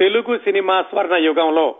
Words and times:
Telugu 0.00 0.36
cinema 0.36 0.82
స్వర్ణ 0.82 1.14
యుగంలో 1.14 1.74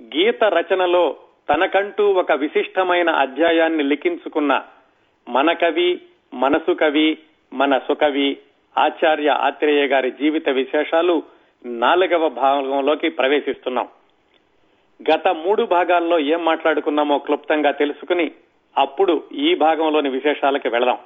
గీత 0.00 0.44
రచనలో 0.44 1.16
తనకంటూ 1.50 2.12
ఒక 2.12 2.32
విశిష్టమైన 2.32 3.10
అధ్యాయాన్ని 3.10 3.82
లిఖించుకున్న 3.82 4.64
మన 5.28 5.52
కవి 5.52 6.00
మనసు 6.34 6.72
కవి 6.72 7.18
మన 7.52 7.78
సుకవి 7.78 8.38
ఆచార్య 8.78 9.28
ఆత్రేయ 9.28 9.86
గారి 9.86 10.10
జీవిత 10.10 10.48
విశేషాలు 10.48 11.22
నాలుగవ 11.66 12.28
భాగంలోకి 12.28 13.08
ప్రవేశిస్తున్నాం. 13.08 13.88
గత 15.14 15.28
మూడు 15.28 15.62
భాగాల్లో 15.62 16.18
ఏం 16.18 16.44
మాట్లాడుకున్నామో 16.44 17.18
క్లుప్తంగా 17.18 17.70
తెలుసుకుని 17.70 18.30
అప్పుడు 18.78 19.22
ఈ 19.32 19.54
భాగంలోని 19.54 20.08
విశేషాలకి 20.08 20.68
వెళదాం. 20.68 20.98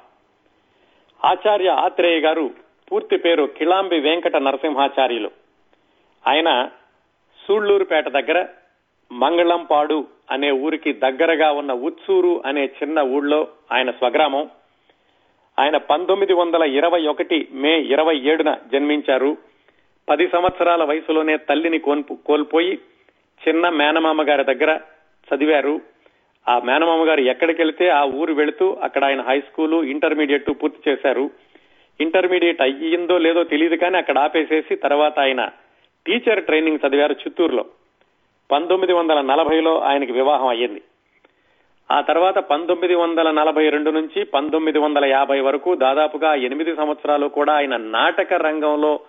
ఆచార్య 1.25 1.69
ఆత్రేయ 1.69 2.19
గారు 2.19 2.49
పూర్తి 2.91 3.17
పేరు 3.17 3.43
కిళాంబి 3.43 3.99
వెంకట 3.99 4.35
నరసింహాచార్యులు. 4.35 5.40
ఆయన 6.27 6.69
సూళ్ళూరుపేట 7.47 8.09
దగ్గర 8.09 8.47
మంగళంపాడు 9.11 10.07
అనే 10.31 10.51
ఊరికి 10.51 10.93
దగ్గరగా 10.93 11.51
ఉన్న 11.51 11.73
ఉత్సూరు 11.73 12.41
అనే 12.45 12.65
చిన్న 12.65 12.99
ఊళ్ళో 12.99 13.47
ఆయన 13.71 13.91
స్వగ్రామం. 13.91 14.49
ఆయన 15.59 15.77
పంతొమ్మిది 15.77 16.33
వందల 16.33 16.63
ఇరవై 16.63 17.07
ఒకటి 17.07 17.47
మే 17.51 17.79
ఇరవై 17.79 18.17
ఏడున 18.17 18.57
జన్మించారు. 18.71 19.37
పది 20.09 20.27
సంవత్సరాల 20.27 20.83
వయసులోనే 20.83 21.37
తల్లిని 21.37 21.79
కోల్పోయి 21.79 22.79
చిన్న 23.47 23.69
మేనమామ 23.69 24.21
గారి 24.21 24.43
దగ్గర 24.43 24.79
చదివారు. 25.35 25.81
ఆ 26.47 26.59
మేనమామ 26.59 27.07
గారు 27.07 27.21
ఎక్కడికి 27.21 27.61
వెళితే 27.61 27.89
ఆ 27.89 28.03
ఊరు 28.03 28.33
వెళుతూ 28.33 28.73
అక్కడ 28.73 29.05
ఆయన 29.05 29.21
హై 29.21 29.39
స్కూలు 29.39 29.83
ఇంటర్మీడియట్ 29.83 30.49
పూర్తి 30.49 30.89
చేశారు. 30.89 31.29
ఇంటర్మీడియట్ 31.99 32.61
అయ్యిందో 32.61 33.17
లేదో 33.17 33.43
తెలియదు 33.43 33.75
కానీ 33.75 33.97
అక్కడ 33.97 34.19
ఆపేసేసి 34.19 34.75
తర్వాత 34.75 35.19
ఆయన 35.19 35.49
టీచర్ 36.07 36.43
ట్రైనింగ్ 36.43 36.79
చదివారు 36.87 37.13
చిత్తూరులో. 37.13 37.65
పంతొమ్మిది 38.51 38.93
వందల 38.93 39.21
నలభైలో 39.21 39.79
ఆయనకి 39.79 40.11
వివాహం 40.11 40.47
అయ్యింది. 40.47 40.81
ఆ 41.91 42.01
తర్వాత 42.01 42.37
పంతొమ్మిది 42.37 42.95
వందల 42.95 43.31
నలభై 43.31 43.69
రెండు 43.69 43.89
నుంచి 43.89 44.23
పంతొమ్మిది 44.23 44.79
వందల 44.79 45.05
యాభై 45.05 45.39
వరకు 45.39 45.75
దాదాపుగా 45.75 46.35
ఎనిమిది 46.35 46.75
సంవత్సరాలు 46.75 47.27
కూడా 47.27 47.53
ఆయన 47.53 47.77
నాటక 47.77 48.33
రంగంలో 48.33 48.99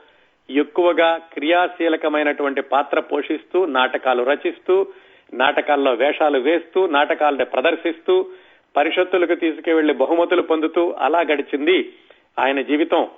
ఎక్కువగా 0.51 1.21
క్రియాశీలకమైనటువంటి 1.33 2.61
పాత్ర 2.61 3.01
పోషిస్తూ 3.01 3.67
నాటకాలు 3.67 4.23
రచిస్తూ 4.23 4.87
నాటకాల్లో 5.35 5.93
వేషాలు 5.93 6.39
వేస్తూ 6.39 6.87
నాటకాలను 6.87 7.45
ప్రదర్శిస్తూ 7.45 8.27
పరిషత్తులకు 8.77 9.35
తీసుకువెళ్ళి 9.35 9.95
బహుమతులు 9.95 10.43
పొందుతూ 10.43 10.91
అలా 10.91 11.21
గడిచింది 11.21 11.93
ఆయన 12.39 12.63
జీవితం. 12.63 13.09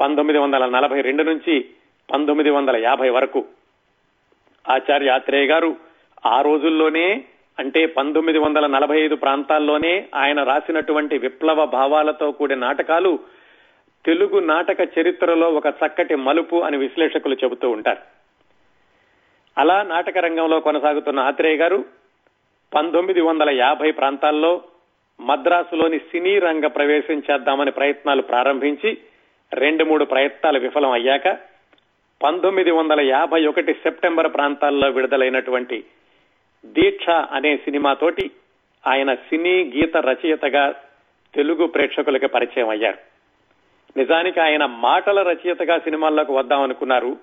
పంతొమ్మిది 0.00 0.38
వందల 0.38 0.66
నలభై 0.66 1.00
రెండు 1.00 1.22
నుంచి 1.22 1.64
పంతొమ్మిది 2.12 2.50
వందల 2.50 2.76
యాభై 2.76 3.08
వరకు. 3.08 3.44
ఆచార్య 4.70 5.08
ఆత్రేయ 5.08 5.46
గారు 5.46 5.76
ఆ 6.26 6.40
రోజుల్లోనే 6.40 7.24
అంటే 7.58 7.86
పంతొమ్మిది 7.86 8.38
వందల 8.38 8.66
నలభై 8.66 9.00
ఐదు 9.00 9.14
ప్రాంతాల్లోనే 9.14 10.08
ఆయన 10.14 10.42
రాసినటువంటి 10.42 11.18
విప్లవ 11.18 11.66
భావాలతో 11.66 12.30
కూడిన 12.30 12.58
నాటకాలు 12.58 13.18
తెలుగు 14.06 14.38
నాటక 14.38 14.88
చరిత్రలో 14.98 15.50
ఒక 15.50 15.66
చక్కటి 15.66 16.14
మలుపు 16.14 16.56
అని 16.56 16.76
విశ్లేషకులు 16.76 17.34
చెబుతూ 17.34 17.70
ఉంటారు. 17.70 18.00
అలా 19.58 19.82
నాటక 19.82 20.18
రంగంలో 20.18 20.60
కొనసాగుతున్న 20.60 21.20
ఆత్రేయ 21.20 21.56
గారు 21.56 21.84
పంతొమ్మిది 22.74 23.20
వందల 23.20 23.50
యాభై 23.50 23.90
ప్రాంతాల్లో 23.90 24.62
మద్రాసులోని 25.20 25.98
సినీ 25.98 26.38
రంగ 26.38 26.66
ప్రవేశం 26.66 27.22
చేద్దామని 27.30 27.70
ప్రయత్నాలు 27.70 28.22
ప్రారంభించి 28.22 28.98
రెండు 29.52 29.84
మూడు 29.84 30.04
ప్రయత్నాలు 30.04 30.58
విఫలం 30.58 30.90
అయ్యాక 30.90 31.53
పంతొమ్మిది 32.24 32.70
వందల 32.70 33.00
యాభై 33.00 33.46
ఒకటి 33.46 33.72
సెప్టెంబర్ 33.72 34.34
ప్రాంతాల్లో 34.34 34.88
విడుదలైనటువంటి 34.88 35.84
దీక్ష 36.66 37.10
అనే 37.10 37.56
సినిమాతోటి 37.56 38.30
ఆయన 38.86 39.14
సినీ 39.14 39.72
గీత 39.76 39.96
రచయితగా 39.96 40.74
తెలుగు 41.34 41.66
ప్రేక్షకులకి 41.66 42.26
పరిచయం 42.26 42.68
అయ్యారు. 42.68 42.98
నిజానికి 43.96 44.40
ఆయన 44.40 44.66
మాటల 44.66 45.22
రచయితగా 45.22 45.78
సినిమాల్లోకి 45.78 46.32
వద్దామనుకున్నారు. 46.32 47.16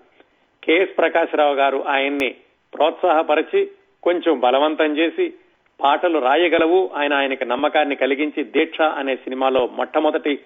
కెఎస్ 0.64 0.98
ప్రకాశ్రావు 0.98 1.54
గారు 1.54 1.84
ఆయన్ని 1.88 2.36
ప్రోత్సాహపరిచి 2.74 3.72
కొంచెం 4.04 4.40
బలవంతం 4.40 4.98
చేసి 4.98 5.34
పాటలు 5.84 6.20
రాయగలవు 6.20 6.92
ఆయన 6.96 7.14
ఆయనకి 7.14 7.46
నమ్మకాన్ని 7.46 7.96
కలిగించి 7.96 8.44
దీక్ష 8.44 8.82
అనే 8.82 9.16
సినిమాలో 9.16 9.68
మొట్టమొదటి 9.68 10.40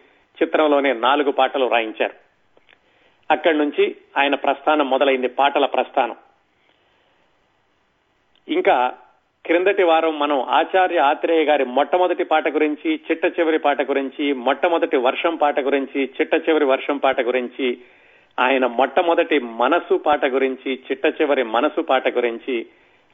చిత్రంలోనే 0.44 0.94
నాలుగు 0.94 1.32
పాటలు 1.32 1.68
రాయించారు. 1.68 2.25
అక్కడి 3.30 3.58
నుంచి 3.58 3.84
ఆయన 4.18 4.36
ప్రస్థానం 4.36 4.90
మొదలైంది 4.90 5.28
పాటల 5.28 5.66
ప్రస్థానం. 5.66 6.16
ఇంకా 8.48 8.76
క్రిందటి 9.46 9.84
వారం 9.84 10.20
మనం 10.20 10.38
ఆచార్య 10.50 11.00
ఆత్రేయ 11.00 11.44
గారి 11.46 11.66
మొట్టమొదటి 11.78 12.24
పాట 12.24 12.48
గురించి 12.48 12.90
చిట్ట 13.08 13.26
చివరి 13.40 13.58
పాట 13.58 13.82
గురించి 13.82 14.34
మొట్టమొదటి 14.34 14.98
వర్షం 14.98 15.36
పాట 15.38 15.60
గురించి 15.60 16.06
చిట్ట 16.16 16.34
చివరి 16.50 16.66
వర్షం 16.66 16.98
పాట 16.98 17.22
గురించి 17.22 17.68
ఆయన 18.40 18.66
మొట్టమొదటి 18.66 19.40
మనసు 19.40 19.94
పాట 19.98 20.26
గురించి 20.26 20.72
చిట్ట 20.88 21.06
చివరి 21.22 21.44
మనసు 21.44 21.82
పాట 21.82 22.08
గురించి 22.08 22.56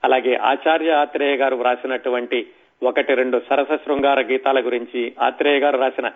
అలాగే 0.04 0.36
ఆచార్య 0.36 0.92
ఆత్రేయ 0.92 1.36
గారు 1.36 1.56
వ్రాసినటువంటి 1.56 2.40
ఒకటి 2.82 3.16
రెండు 3.16 3.40
సరస 3.50 3.72
శృంగార 3.84 4.20
గీతాల 4.22 4.60
గురించి 4.60 5.02
ఆత్రేయ 5.20 5.60
గారు 5.60 5.78
రాసిన 5.78 6.08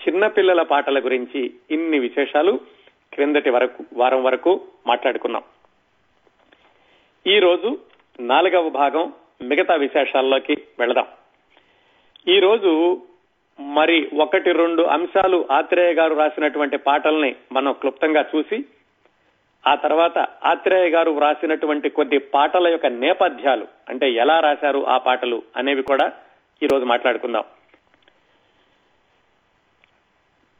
చిన్నపిల్లల 0.00 0.62
పాటల 0.62 0.98
గురించి 0.98 1.42
ఇన్ని 1.70 1.98
విశేషాలు 1.98 2.52
క్రిందటి 3.14 3.50
వరకు 3.50 3.84
వారం 3.92 4.24
వరకు 4.24 4.60
మాట్లాడుకున్నాం. 4.86 5.42
ఈ 7.26 7.38
రోజు 7.38 7.78
నాలుగవ 8.20 8.68
భాగం 8.68 9.12
మిగతా 9.42 9.74
విశేషాల్లోకి 9.74 10.56
వెళదాం. 10.78 11.06
ఈ 12.28 12.40
రోజు 12.40 13.02
మరి 13.60 14.10
ఒకటి 14.20 14.52
రెండు 14.52 14.82
అంశాలు 14.82 15.48
ఆత్రేయ 15.50 15.94
గారు 15.94 16.14
రాసినటువంటి 16.14 16.76
పాటల్ని 16.76 17.36
మనం 17.52 17.72
క్లుప్తంగా 17.72 18.24
చూసి 18.36 18.64
ఆ 19.66 19.74
తర్వాత 19.74 20.18
ఆత్రేయ 20.44 20.90
గారు 20.90 21.10
వ్రాసినటువంటి 21.10 21.90
కొద్ది 21.90 22.18
పాటల 22.18 22.68
యొక్క 22.68 22.86
నేపథ్యాలు 22.86 23.66
అంటే 23.88 24.10
ఎలా 24.12 24.40
రాశారు 24.40 24.86
ఆ 24.86 24.98
పాటలు 24.98 25.42
అనేవి 25.56 25.82
కూడా 25.82 26.12
ఈ 26.62 26.66
రోజు 26.66 26.84
మాట్లాడుకుందాం. 26.84 27.44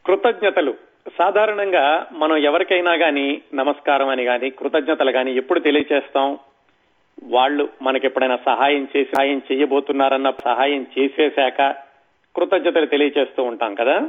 కృతజ్ఞతలు. 0.05 0.94
సాధారణంగా 1.09 2.07
మనం 2.11 2.37
ఎవరికైనా 2.37 2.93
గాని 2.93 3.41
నమస్కారం 3.53 4.09
అని 4.09 4.23
గాని 4.23 4.49
కృతజ్ఞతలు 4.49 5.11
గాని 5.11 5.35
ఎప్పుడు 5.35 5.59
తెలియచేస్తాం? 5.59 6.39
వాళ్ళు 7.23 7.69
మనకి 7.81 8.07
ఎప్పుడైనా 8.07 8.39
సహాయం 8.45 8.87
చేసి 8.97 9.09
సహాయం 9.15 9.41
చేయబోతున్నారన్న 9.51 10.33
సహాయం 10.43 10.87
చేసేశాక 10.99 11.75
కృతజ్ఞతలు 12.35 12.85
తెలియచేస్తూ 12.85 13.43
ఉంటాం 13.43 13.75
కదా? 13.75 14.01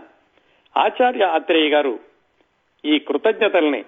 ఆచార్య 0.76 1.24
ఆత్రేయ 1.24 1.68
గారు 1.68 1.98
ఈ 2.84 2.98
కృతజ్ఞతల్ని 2.98 3.82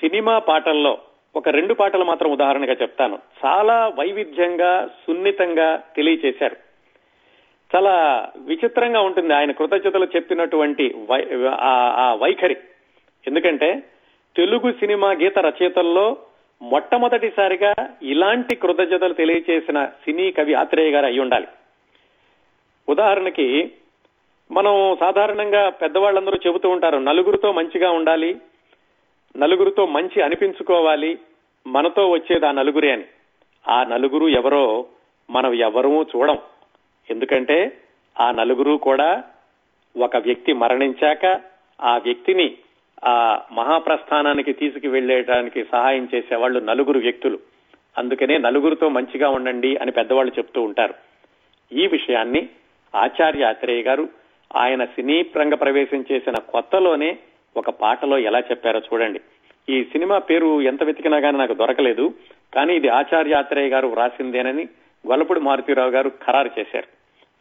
సినిమా 0.00 0.38
పాటల్లో 0.38 0.98
ఒక 1.36 1.48
రెండు 1.48 1.74
పాటలు 1.74 2.04
మాత్రం 2.04 2.30
ఉదాహరణగా 2.30 2.72
చెప్తాను. 2.72 3.18
చాలా 3.44 3.88
వైవిధ్యంగా 3.88 4.90
సున్నితంగా 5.06 5.82
తెలియచేశారు. 5.96 6.56
చాలా 7.74 7.94
విచిత్రంగా 8.36 9.00
ఉంటుంది 9.00 9.34
ఆయన 9.34 9.52
కృతజ్ఞతలు 9.52 10.06
చెప్పినటువంటి 10.16 10.94
ఆ 11.60 12.18
వైఖరి. 12.20 12.56
ఎందుకంటే 13.26 13.82
తెలుగు 14.36 14.72
సినిమా 14.72 15.12
గీత 15.12 15.38
రచయితల్లో 15.38 16.16
మొట్టమొదటిసారిగా 16.62 17.74
ఇలాంటి 18.02 18.56
కృతజ్ఞతలు 18.56 19.14
తెలియచేసిన 19.14 19.84
సినీ 19.84 20.32
కవి 20.32 20.54
ఆత్రేయ 20.54 20.90
గారు 20.90 21.06
అయి 21.06 21.20
ఉండాలి. 21.20 21.46
ఉదాహరణకి 22.88 23.72
మనం 24.50 24.96
సాధారణంగా 25.00 25.68
పెద్దవాళ్ళందరూ 25.68 26.38
చెబుతూ 26.46 26.68
ఉంటారు 26.68 26.98
నలుగురితో 26.98 27.52
మంచిగా 27.52 27.90
ఉండాలి 27.90 28.36
నలుగురితో 29.36 29.86
మంచి 29.86 30.22
అనిపించుకోవాలి 30.22 31.18
మనతో 31.66 32.10
వచ్చేది 32.10 32.46
ఆ 32.46 32.50
నలుగురే 32.50 32.92
అని. 32.92 33.04
ఆ 33.68 33.84
నలుగురు 33.84 34.28
ఎవరో 34.28 34.86
మనం 35.30 35.54
ఎవరూ 35.54 36.02
చూడం. 36.02 36.38
ఎందుకంటే 37.10 37.78
ఆ 38.20 38.30
నలుగురు 38.30 38.76
కూడా 38.76 39.24
ఒక 39.96 40.16
వ్యక్తి 40.16 40.52
మరణించాక 40.52 41.40
ఆ 41.80 41.98
వ్యక్తిని 41.98 42.54
ఆ 43.04 43.40
మహాప్రస్థానానికి 43.52 44.52
తీసుకువెళ్ళేటానికి 44.52 45.64
సహాయం 45.64 46.08
చేసేవాళ్ళు 46.14 46.60
నలుగురు 46.60 46.98
వ్యక్తులు. 46.98 47.38
అందుకనే 47.98 48.38
నలుగురితో 48.38 48.88
మంచిగా 48.88 49.28
ఉండండి 49.28 49.76
అని 49.76 49.92
పెద్దవాళ్ళు 49.92 50.32
చెప్తూ 50.38 50.62
ఉంటారు. 50.62 50.94
ఈ 51.72 51.86
విషయాన్ని 51.86 52.48
ఆచార్య 52.94 53.44
ఆత్రేయ 53.44 53.82
గారు 53.82 54.08
ఆయన 54.56 54.84
సినీ 54.84 55.26
రంగ 55.36 55.54
ప్రవేశం 55.54 56.04
చేసిన 56.12 56.34
కొత్తలోనే 56.34 57.18
ఒక 57.56 57.70
పాటలో 57.70 58.18
ఎలా 58.18 58.38
చెప్పారో 58.38 58.80
చూడండి. 58.80 59.20
ఈ 59.68 59.84
సినిమా 59.84 60.18
పేరు 60.18 60.60
ఎంత 60.60 60.82
వెతికినా 60.82 61.20
కానీ 61.20 61.38
నాకు 61.38 61.54
దొరకలేదు 61.54 62.14
కానీ 62.54 62.76
ఇది 62.76 62.88
ఆచార్య 62.88 63.34
ఆత్రేయ 63.34 63.68
గారు 63.68 63.88
వ్రాసిందేనని 63.88 64.68
గొల్లపూడి 65.06 65.40
మారుతీరావు 65.40 65.90
గారు 65.90 66.08
ఖరారు 66.08 66.50
చేశారు. 66.58 66.93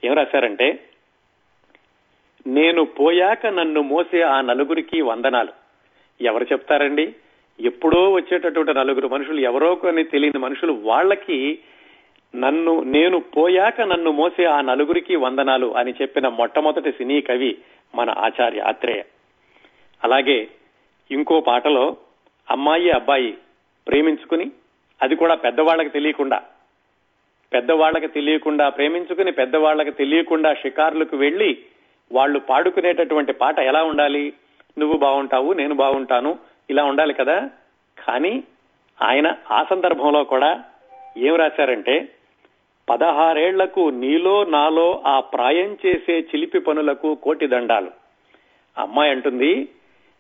ఏం 0.03 0.13
రాశారంటే 0.13 0.79
నేను 2.47 2.85
పోయాక 2.85 3.47
నన్ను 3.47 3.81
మోసే 3.81 4.21
ఆ 4.21 4.41
నలుగురికి 4.41 5.01
వందనాలు. 5.01 5.51
ఎవరు 6.21 6.43
చెప్తారండి? 6.43 7.15
ఎప్పుడో 7.59 8.11
వచ్చేటటువంటి 8.11 8.73
నలుగురు 8.73 9.07
మనుషులు 9.07 9.39
ఎవరో 9.39 9.75
కొన్ని 9.75 10.03
తెలియని 10.03 10.39
మనుషులు 10.39 10.73
వాళ్ళకి 10.73 11.59
నన్ను 12.35 12.83
నేను 12.83 13.19
పోయాక 13.19 13.81
నన్ను 13.81 14.11
మోసే 14.11 14.45
ఆ 14.45 14.61
నలుగురికి 14.61 15.15
వందనాలు 15.15 15.75
అని 15.75 15.93
చెప్పిన 16.01 16.27
మొట్టమొదటి 16.27 16.91
సినీ 16.91 17.21
కవి 17.21 17.57
మన 17.95 18.09
ఆచార్య 18.09 18.59
ఆత్రేయ. 18.59 19.03
అలాగే 20.03 20.47
ఇంకో 21.11 21.41
పాటలో 21.41 21.97
అమ్మాయి 22.51 22.89
అబ్బాయి 22.89 23.37
ప్రేమించుకుని 23.87 24.51
అది 25.01 25.15
కూడా 25.15 25.35
పెద్దవాళ్ళకి 25.35 25.89
తెలియకుండా 25.89 26.41
పెద్దవాళ్ళకి 27.53 28.07
తెలియకుండా 28.07 28.69
ప్రేమించుకుని 28.69 29.31
పెద్దవాళ్ళకి 29.31 29.91
తెలియకుండా 29.91 30.53
షికార్లకు 30.53 31.17
వెళ్ళి 31.17 31.57
వాళ్ళు 32.11 32.39
పాడుకునేటటువంటి 32.39 33.33
పాట 33.33 33.59
ఎలా 33.59 33.83
ఉండాలి? 33.83 34.33
నువ్వు 34.77 34.97
బాగుంటావు 34.97 35.53
నేను 35.53 35.75
బాగుంటాను 35.75 36.39
ఇలా 36.69 36.83
ఉండాలి 36.83 37.13
కదా? 37.13 37.49
కానీ 37.97 38.43
ఆయన 39.01 39.35
ఆ 39.51 39.63
సందర్భంలో 39.63 40.23
కూడా 40.23 40.63
ఏం 41.17 41.35
రాశారంటే 41.35 42.09
పదహారేళ్ళకు 42.89 43.89
నీలో 43.89 44.43
నాలో 44.43 45.03
ఆ 45.05 45.19
ప్రాయం 45.19 45.77
చేసే 45.85 46.19
చిలిపి 46.19 46.59
పనులకు 46.59 47.15
కోటి 47.15 47.47
దండాలు. 47.47 47.91
అమ్మాయి 48.77 49.11
అంటుంది 49.11 49.67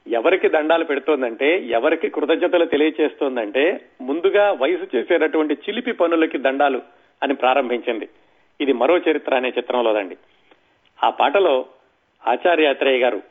ఎవరికి 0.07 0.49
దండాలు 0.49 0.83
పెడుతోందంటే 0.83 1.57
ఎవరికి 1.69 2.09
కృతజ్ఞతలు 2.09 2.65
తెలియచేస్తోందంటే 2.65 3.63
ముందుగా 4.01 4.51
వయసు 4.51 4.95
చేసేటటువంటి 4.95 5.53
చిలిపి 5.53 5.91
పనులకి 5.91 6.37
దండాలు 6.37 6.81
అని 7.23 7.33
ప్రారంభించింది. 7.33 8.09
ఇది 8.61 8.73
మరో 8.73 8.97
చరిత్ర 8.97 9.35
అనే 9.35 9.49
చిత్రంలోదండి. 9.49 10.17
ఆ 11.03 11.09
పాటలో 11.09 11.65
ఆచార్యాత్రేయ 12.27 12.99
గారు 12.99 13.21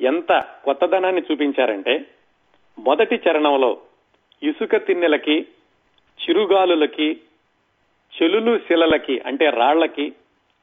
ఎంత 0.00 0.44
కొత్తదనాన్ని 0.64 1.22
చూపించారంటే 1.32 2.04
మొదటి 2.78 3.20
చరణంలో 3.28 3.78
ఇసుక 4.42 4.76
తిన్నెలకి 4.76 5.46
చిరుగాలులకి 6.20 7.20
చెలులు 8.22 8.58
శిలలకి 8.58 9.22
అంటే 9.26 9.50
రాళ్ళకి 9.50 10.12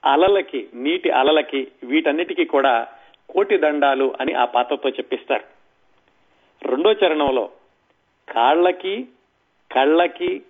అలలకి 0.05 0.67
నీటి 0.73 1.09
అలలకి 1.09 1.67
వీటన్నిటికీ 1.83 2.45
కూడా 2.45 2.87
కోటి 3.29 3.57
దండాలు 3.57 4.15
అని 4.21 4.33
ఆ 4.33 4.45
పాత్రతో 4.45 4.89
చెప్పిస్తారు. 4.89 5.43
రెండో 6.69 6.91
చరణంలో 6.91 7.49
కాళ్ళకి 8.29 9.07
కళ్ళకి 9.71 10.41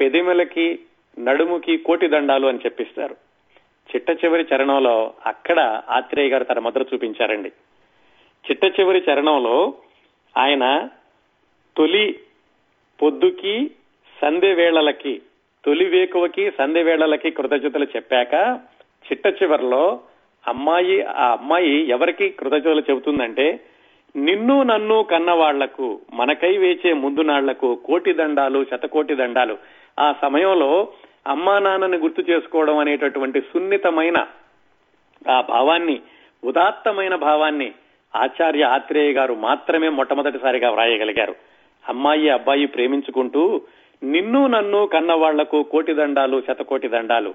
పెదిమలకి 0.00 0.85
నడుముకి 1.18 1.76
కోటి 1.76 2.08
దండాలు 2.08 2.46
అని 2.46 2.58
చెప్పిస్తారు. 2.58 3.16
చిట్ట 3.88 4.24
చివరి 4.24 4.46
చరణంలో 4.54 5.14
అక్కడ 5.26 5.82
ఆత్రేయ 5.88 6.28
గారు 6.28 6.44
తన 6.44 6.58
ముద్ర 6.58 6.84
చూపించారండి. 6.94 7.52
చిట్ట 8.44 8.80
చివరి 8.80 9.02
చరణంలో 9.10 9.74
ఆయన 10.36 10.88
తొలి 11.76 12.20
పొద్దుకి 13.02 13.70
సంధ్య 14.22 14.54
వేళలకి 14.54 15.22
తొలి 15.64 15.84
వేకువకి 15.84 16.50
సంధ్య 16.50 16.82
వేళలకి 16.82 17.30
కృతజ్ఞతలు 17.30 17.86
చెప్పాక 17.96 18.60
చిట్ట 19.06 19.42
చివరిలో 19.42 20.00
అమ్మాయి 20.48 21.02
ఆ 21.02 21.32
అమ్మాయి 21.32 21.88
ఎవరికి 21.88 22.30
కృతజ్ఞతలు 22.30 22.82
చెబుతుందంటే 22.90 23.60
నిన్ను 24.16 24.62
నన్ను 24.62 25.02
కన్నవాళ్ళకు 25.02 26.00
మనకై 26.12 26.56
వేచే 26.56 26.92
ముందు 26.92 27.20
నాళ్ళకు 27.20 27.74
కోటి 27.74 28.12
దండాలు 28.12 28.64
శతకోటి 28.70 29.14
దండాలు. 29.14 29.58
ఆ 30.00 30.14
సమయంలో 30.22 30.88
అమ్మా 31.26 31.58
నాన్నని 31.58 31.96
గుర్తు 31.96 32.22
చేసుకోవడం 32.30 32.78
అనేటటువంటి 32.78 33.40
సున్నితమైన 33.40 34.26
ఆ 35.30 35.40
భావాన్ని 35.40 36.00
ఉదాత్తమైన 36.44 37.14
భావాన్ని 37.14 37.72
ఆచార్య 38.16 38.64
ఆత్రేయ 38.64 39.12
గారు 39.12 39.34
మాత్రమే 39.34 39.88
మొట్టమొదటిసారిగా 39.88 40.70
వ్రాయగలిగారు. 40.70 41.34
అమ్మాయి 41.88 42.28
అబ్బాయి 42.28 42.66
ప్రేమించుకుంటూ 42.66 43.60
నిన్ను 44.02 44.46
నన్ను 44.46 44.86
కన్నవాళ్ళకు 44.86 45.62
కోటి 45.62 45.94
దండాలు 45.94 46.42
శతకోటి 46.46 46.88
దండాలు. 46.88 47.34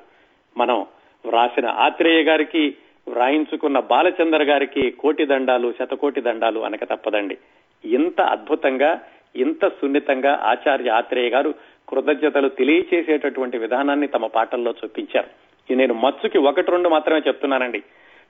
మనం 0.58 0.86
వ్రాసిన 1.26 1.68
ఆత్రేయ 1.68 2.24
గారికి 2.24 2.76
వ్రాయించుకున్న 3.12 3.80
బాలచందర్ 3.80 4.44
గారికి 4.44 4.92
కోటి 4.92 5.26
దండాలు 5.26 5.74
శతకోటి 5.80 6.22
దండాలు 6.22 6.60
అనక 6.60 6.84
తప్పదండి. 6.84 7.38
ఇంత 7.86 8.22
అద్భుతంగా 8.22 9.02
ఇంత 9.36 9.68
సున్నితంగా 9.68 10.40
ఆచార్య 10.44 10.90
ఆత్రేయ 10.90 11.30
గారు 11.30 11.54
కృతజ్ఞతలు 11.90 12.50
తెలియచేసేటటువంటి 12.50 13.58
విధానాన్ని 13.58 14.08
తమ 14.08 14.28
పాటల్లో 14.28 14.74
చూపించారు. 14.86 15.28
నేను 15.74 15.94
మచ్చుకి 15.94 16.38
ఒకటి 16.38 16.72
రెండు 16.72 16.90
మాత్రమే 16.90 17.20
చెప్తున్నానండి. 17.28 17.84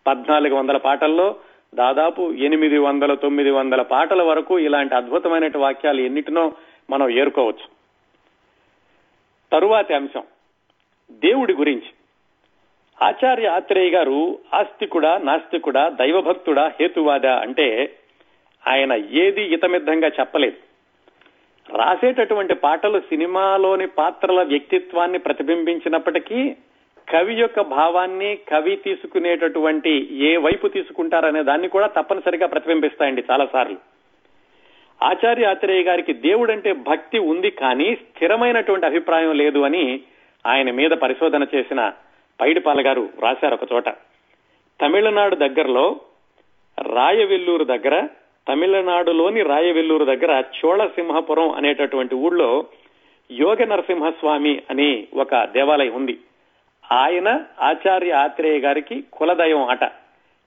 పద్నాలుగు 0.07 0.55
వందల 0.55 0.77
పాటల్లో 0.77 1.35
దాదాపు 1.75 2.33
ఎనిమిది 2.33 2.77
వందల 2.77 3.13
తొమ్మిది 3.13 3.51
వందల 3.51 3.81
పాటల 3.81 4.21
వరకు 4.21 4.59
ఇలాంటి 4.59 4.95
అద్భుతమైన 4.95 5.57
వాక్యాలు 5.57 6.01
ఎన్నిటినో 6.01 6.53
మనం 6.89 7.09
ఏరుకోవచ్చు. 7.09 7.81
తరువాతి 9.51 9.93
అంశం. 9.93 10.23
దేవుడి 11.11 11.53
గురించి. 11.53 12.00
ఆచార్య 13.01 13.47
ఆత్రేయ 13.47 13.89
గారు 13.89 14.39
ఆస్తికుడా 14.53 15.17
నాస్తికుడా 15.17 15.89
దైవభక్తుడా 15.89 16.71
హేతువాద 16.79 17.25
అంటే 17.25 17.97
ఆయన 18.67 18.93
ఏది 18.93 19.43
ఇతమిద్దంగా 19.43 20.07
చెప్పలేదు. 20.07 20.57
రాసేటటువంటి 21.77 22.53
పాటలు 22.53 22.99
సినిమాలోని 22.99 23.87
పాత్రల 23.87 24.41
వ్యక్తిత్వాన్ని 24.43 25.19
ప్రతిబింబించినప్పటికీ 25.19 26.55
కవి 27.09 27.35
యొక్క 27.35 27.61
భావాన్ని 27.61 28.35
కవి 28.35 28.75
తీసుకునేటటువంటి 28.75 29.93
ఏ 30.11 30.37
వైపు 30.37 30.67
తీసుకుంటారనే 30.67 31.43
దాన్ని 31.43 31.67
కూడా 31.67 31.87
తప్పనిసరిగా 31.87 32.47
ప్రతిబింబిస్తాయండి 32.47 33.23
చాలాసార్లు. 33.31 33.77
ఆచార్య 35.03 35.45
ఆత్రేయ 35.45 35.83
గారికి 35.83 36.13
దేవుడంటే 36.13 36.73
భక్తి 36.73 37.19
ఉంది 37.19 37.49
కానీ 37.49 37.95
స్థిరమైనటువంటి 37.95 38.85
అభిప్రాయం 38.85 39.33
లేదు 39.33 39.59
అని 39.59 40.01
ఆయన 40.45 40.71
మీద 40.71 40.91
పరిశోధన 40.91 41.45
చేసిన 41.55 41.91
పైడిపాల 42.41 42.85
గారు 42.85 43.09
రాశారు 43.19 43.53
ఒక 43.53 43.73
చోట. 43.73 43.89
తమిళనాడు 44.79 45.35
దగ్గరలో 45.35 45.99
రాయవెల్లూరు 46.77 47.63
దగ్గర 47.63 48.07
తమిళనాడులోని 48.47 49.41
రాయవెల్లూరు 49.43 50.05
దగ్గర 50.05 50.43
చోళసింహపురం 50.59 51.51
అనేటటువంటి 51.51 52.15
ఊళ్ళో 52.15 52.65
యోగ 53.31 53.65
నరసింహస్వామి 53.65 54.63
అని 54.69 55.07
ఒక 55.13 55.43
దేవాలయం 55.43 55.93
ఉంది. 55.93 56.19
ఆయన 56.91 57.45
ఆచార్య 57.61 58.11
ఆత్రేయ 58.11 58.59
గారికి 58.59 59.03
కులదైవం 59.13 59.67
అట 59.67 59.83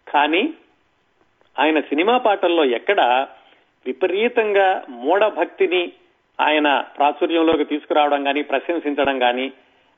కానీ 0.07 0.55
ఆయన 1.59 1.81
సినిమా 1.81 2.19
పాటల్లో 2.19 2.65
ఎక్కడ 2.65 3.27
విపరీతంగా 3.87 4.83
మూఢభక్తిని 4.89 5.93
ఆయన 6.41 6.85
ప్రాచుర్యంలోకి 6.97 7.65
తీసుకురావడం 7.65 8.25
కానీ 8.25 8.43
ప్రశంసించడం 8.43 9.19
కానీ 9.19 9.53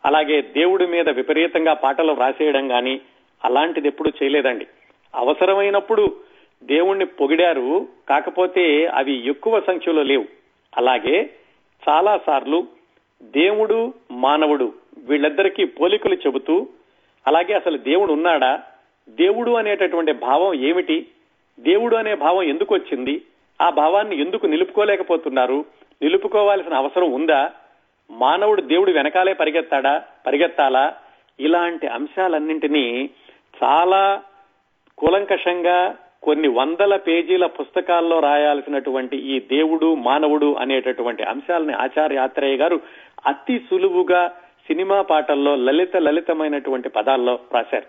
అలాగే 0.05 0.43
దేవుడి 0.43 0.87
మీద 0.87 1.09
విపరీతంగా 1.09 1.73
పాటలు 1.73 2.13
వ్రాసేయడం 2.13 2.69
కానీ 2.69 3.01
అలాంటిది 3.45 3.89
ఎప్పుడు 3.89 4.09
చేయలేదండి. 4.09 4.67
అవసరమైనప్పుడు 5.15 6.17
దేవుణ్ణి 6.65 7.05
పొగిడారు 7.05 7.89
కాకపోతే 8.09 8.87
అవి 8.87 9.29
ఎక్కువ 9.29 9.61
సంఖ్యలో 9.61 10.03
లేవు. 10.03 10.25
అలాగే 10.77 11.31
చాలా 11.89 12.21
సార్లు 12.27 12.67
దేవుడు 13.23 13.95
మానవుడు 14.11 14.73
వీళ్ళిద్దరికీ 14.99 15.65
పోలికలు 15.65 16.15
చెబుతూ 16.15 16.67
అలాగే 17.27 17.55
అసలు 17.55 17.79
దేవుడు 17.79 18.13
ఉన్నాడా 18.13 18.63
దేవుడు 19.09 19.51
అనేటటువంటి 19.51 20.13
భావం 20.13 20.55
ఏమిటి 20.55 21.07
దేవుడు 21.61 21.97
అనే 21.97 22.15
భావం 22.15 22.43
ఎందుకు 22.43 22.75
వచ్చింది 22.75 23.23
ఆ 23.61 23.71
భావాన్ని 23.71 24.21
ఎందుకు 24.21 24.47
నిలుపుకోలేకపోతున్నారు 24.47 25.65
నిలుపుకోవాల్సిన 26.03 26.75
అవసరం 26.75 27.13
ఉందా 27.13 27.51
మానవుడు 28.11 28.63
దేవుడు 28.63 28.93
వెనకాలే 28.93 29.33
పరిగెత్తాడా? 29.33 30.05
పరిగెత్తాలా? 30.27 30.95
ఇలాంటి 31.41 31.87
అంశాలన్నింటినీ 31.87 33.11
చాలా 33.65 34.23
కూలంకషంగా 34.99 35.97
కొన్ని 36.23 36.49
వందల 36.49 36.97
పేజీల 36.97 37.47
పుస్తకాల్లో 37.47 38.21
రాయాల్సినటువంటి 38.21 39.17
ఈ 39.17 39.41
దేవుడు 39.41 39.95
మానవుడు 39.95 40.55
అనేటటువంటి 40.55 41.23
అంశాలని 41.23 41.73
ఆచార్య 41.73 42.19
ఆత్రేయ 42.19 42.57
గారు 42.57 42.81
అతి 43.27 43.59
సులువుగా 43.59 44.29
సినిమా 44.67 45.03
పాటల్లో 45.03 45.57
లలిత 45.57 45.97
లలితమైనటువంటి 45.97 46.89
పదాల్లో 46.89 47.39
రాశారు. 47.53 47.87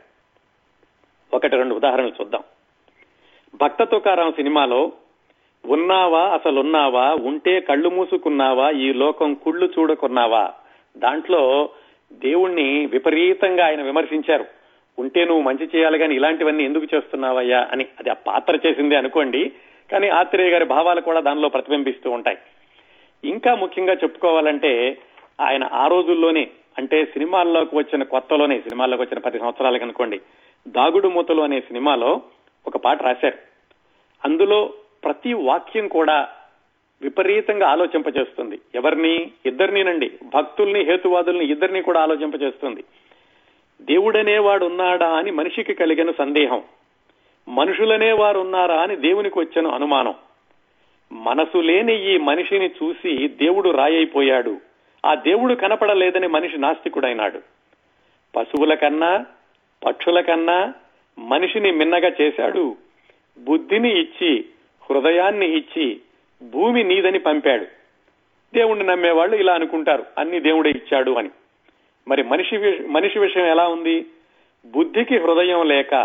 ఒకటి 1.36 1.56
రెండు 1.56 1.76
ఉదాహరణలు 1.76 2.14
చూద్దాం. 2.22 2.44
భక్త 3.56 3.84
తుకారాం 3.84 4.32
సినిమాలో 4.32 4.92
ఉన్నావా 5.68 6.20
అసలున్నావా 6.20 7.14
ఉంటే 7.14 7.60
కళ్ళు 7.60 7.90
మూసుకున్నావా 7.90 8.70
ఈ 8.70 8.94
లోకం 8.94 9.34
కుళ్ళు 9.34 9.70
చూడకున్నావా? 9.80 10.54
దాంట్లో 10.98 11.70
దేవుణ్ణి 12.12 12.86
విపరీతంగా 12.86 13.68
ఆయన 13.68 13.82
విమర్శించారు. 13.82 14.46
ఉంటే 15.00 15.26
నువ్వు 15.26 15.42
మంచి 15.42 15.70
చేయాలి 15.76 16.00
కానీ 16.00 16.16
ఇలాంటివన్నీ 16.16 16.64
ఎందుకు 16.64 16.96
చేస్తున్నావయ్యా 16.96 17.68
అని. 17.72 17.86
అది 18.00 18.10
ఆ 18.10 18.14
పాత్ర 18.14 18.60
చేసింది 18.68 18.96
అనుకోండి. 18.96 19.52
కానీ 19.92 20.10
ఆత్రేయ 20.10 20.52
గారి 20.52 20.66
భావాలు 20.66 21.02
కూడా 21.02 21.20
దానిలో 21.20 21.50
ప్రతిబింబిస్తూ 21.50 22.12
ఉంటాయి. 22.12 22.38
ఇంకా 23.24 23.56
ముఖ్యంగా 23.56 23.94
చెప్పుకోవాలంటే 23.94 24.98
ఆయన 25.42 25.70
ఆ 25.74 25.88
రోజుల్లోనే 25.88 26.48
అంటే 26.78 27.06
సినిమాల్లోకి 27.06 27.76
వచ్చిన 27.76 28.04
కొత్తలోనే 28.04 28.60
సినిమాల్లోకి 28.60 29.04
వచ్చిన 29.04 29.20
పది 29.20 29.40
సంవత్సరాలకి 29.40 29.84
అనుకోండి 29.84 30.22
దాగుడు 30.68 31.08
మూతలు 31.08 31.42
అనే 31.42 31.60
సినిమాలో 31.60 32.22
ఒక 32.68 32.78
పాట 32.78 33.04
రాశారు. 33.04 33.38
అందులో 34.26 34.74
ప్రతి 35.08 35.34
వాక్యం 35.34 35.88
కూడా 35.88 36.28
విపరీతంగా 37.02 37.68
ఆలోచింపజేస్తుంది 37.68 38.60
ఎవరిని? 38.76 39.32
ఇద్దరినినండి 39.46 40.12
భక్తుల్ని 40.24 40.82
హేతువాదుల్ని 40.82 41.52
ఇద్దరిని 41.52 41.82
కూడా 41.82 42.02
ఆలోచింపచేస్తుంది. 42.02 42.84
దేవుడనేవాడు 43.82 44.66
ఉన్నాడా 44.66 45.10
అని 45.10 45.32
మనిషికి 45.32 45.74
కలిగిన 45.74 46.12
సందేహం. 46.12 46.64
మనుషులనే 47.48 48.12
వారు 48.12 48.40
ఉన్నారా 48.40 48.82
అని 48.82 48.96
దేవునికి 48.96 49.40
వచ్చిన 49.40 49.68
అనుమానం. 49.68 50.16
మనసు 51.12 51.58
లేని 51.58 52.16
ఈ 52.16 52.18
మనిషిని 52.18 52.68
చూసి 52.68 53.28
దేవుడు 53.28 53.70
రాయైపోయాడు. 53.70 54.58
ఆ 55.06 55.16
దేవుడు 55.16 55.54
కనపడలేదని 55.54 56.28
మనిషి 56.28 56.58
నాస్తికుడైనాడు. 56.58 57.42
పశువుల 58.36 58.74
కన్నా 58.74 59.26
పక్షుల 59.86 60.20
కన్నా 60.20 60.74
మనిషిని 61.20 61.72
మిన్నగా 61.72 62.12
చేశాడు. 62.22 62.76
బుద్ధిని 63.40 64.02
ఇచ్చి 64.02 64.46
హృదయాన్ని 64.90 65.58
ఇచ్చి 65.58 66.00
భూమి 66.42 66.84
నీదని 66.84 67.20
పంపాడు. 67.20 67.64
దేవుణ్ణి 68.54 68.86
నమ్మేవాళ్ళు 68.86 69.36
ఇలా 69.36 69.54
అనుకుంటారు. 69.54 70.06
అన్ని 70.18 70.40
దేవుడే 70.40 70.70
ఇచ్చాడు 70.70 71.12
అని. 71.12 71.30
మరి 72.08 72.24
మనిషి 72.24 72.58
మనిషి 72.88 73.20
విషయం 73.20 73.46
ఎలా 73.46 73.68
ఉంది? 73.68 74.06
బుద్ధికి 74.66 75.18
హృదయం 75.18 75.68
లేక 75.68 75.96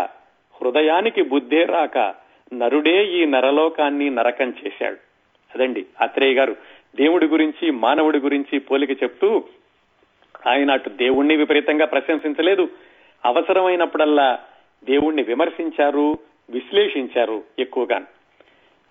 హృదయానికి 0.61 1.21
బుద్ధే 1.21 1.63
రాక 1.63 2.15
నరుడే 2.53 3.05
ఈ 3.05 3.25
నరలోకాన్ని 3.25 4.09
నరకం 4.09 4.53
చేశాడు. 4.65 4.97
అదండి 5.55 5.85
అత్రేయ 6.01 6.33
గారు. 6.33 6.55
దేవుడి 6.95 7.25
గురించి 7.25 7.71
మానవుడి 7.71 8.17
గురించి 8.17 8.59
పోలిక 8.59 9.03
చెప్తూ 9.03 9.43
ఆయన 10.47 10.71
అటు 10.71 10.89
దేవుణ్ణి 10.89 11.35
విపరీతంగా 11.35 11.85
ప్రశంసించలేదు. 11.85 12.69
అవసరమైనప్పుడల్లా 13.25 14.39
దేవుణ్ణి 14.83 15.23
విమర్శించారు 15.23 16.17
విశ్లేషించారు 16.49 17.43
ఎక్కువగా 17.59 18.05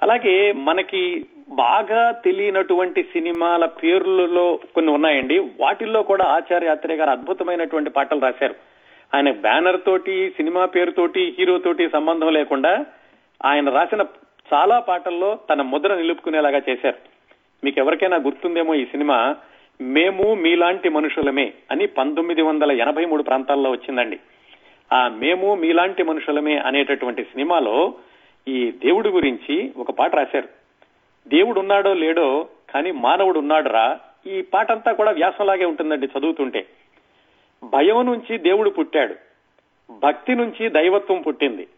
అలాగే 0.02 0.52
మనకి 0.52 1.26
బాగా 1.49 2.11
తెలియనటువంటి 2.11 3.02
సినిమాల 3.02 3.66
పేర్లలో 3.66 4.61
కొన్ని 4.75 4.92
ఉన్నాయండి. 4.92 5.38
వాటిల్లో 5.38 6.02
కూడా 6.02 6.25
ఆచార్య 6.25 6.68
అత్రే 6.68 6.97
గారు 6.97 7.11
అద్భుతమైనటువంటి 7.11 7.90
పాటలు 7.90 8.21
రాశారు. 8.21 8.54
ఆయన 9.14 9.30
బ్యానర్ 9.30 9.80
తోటి 9.87 10.30
సినిమా 10.30 10.64
పేరుతోటి 10.64 11.37
హీరో 11.38 11.59
తోటి 11.59 11.90
సంబంధం 11.92 12.32
లేకుండా 12.32 12.87
ఆయన 13.44 13.71
రాసిన 13.71 14.04
చాలా 14.54 14.78
పాటల్లో 14.78 15.38
తన 15.50 15.62
ముద్ర 15.62 15.94
నిలుపుకునేలాగా 15.94 16.61
చేశారు. 16.71 16.97
మీకు 17.64 17.80
ఎవరికైనా 17.80 18.16
గుర్తుందేమో 18.16 18.75
ఈ 18.75 18.85
సినిమా 18.85 19.37
మేము 19.80 20.35
మీలాంటి 20.35 20.88
మనుషులమే 20.88 21.52
అని 21.71 21.87
పంతొమ్మిది 21.87 22.42
వందల 22.42 22.73
ఎనభై 22.73 23.04
మూడు 23.04 23.23
ప్రాంతాల్లో 23.23 23.71
వచ్చిందండి. 23.71 24.18
ఆ 24.92 25.09
మేము 25.09 25.54
మీలాంటి 25.54 26.02
మనుషులమే 26.02 26.56
అనేటటువంటి 26.56 27.25
సినిమాలో 27.25 27.94
ఈ 28.49 28.70
దేవుడి 28.70 29.08
గురించి 29.08 29.72
ఒక 29.76 29.90
పాట 29.90 30.14
రాశారు. 30.14 30.49
దేవుడు 31.28 31.61
ఉన్నాడో 31.61 31.94
లేడో 31.94 32.49
కానీ 32.75 32.90
మానవుడు 32.90 33.38
ఉన్నాడురా 33.38 34.00
ఈ 34.26 34.42
పాట 34.42 34.72
అంతా 34.72 34.92
కూడా 34.92 35.11
వ్యాసంలాగే 35.11 35.64
ఉంటుందండి 35.64 36.08
చదువుతుంటే. 36.18 36.66
భయం 37.64 38.06
నుంచి 38.06 38.38
దేవుడు 38.38 38.70
పుట్టాడు. 38.70 39.14
భక్తి 39.92 40.34
నుంచి 40.34 40.68
దైవత్వం 40.68 41.22
పుట్టింది. 41.22 41.68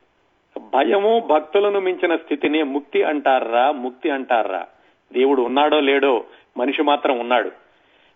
భయము 0.59 1.21
భక్తులను 1.21 1.81
మించిన 1.81 2.17
స్థితిని 2.17 2.63
ముక్తి 2.63 3.03
అంటారా 3.03 3.71
ముక్తి 3.71 4.11
అంటారా? 4.11 4.67
దేవుడు 5.13 5.43
ఉన్నాడో 5.43 5.81
లేడో 5.81 6.25
మనిషి 6.57 6.83
మాత్రం 6.83 7.19
ఉన్నాడు. 7.19 7.51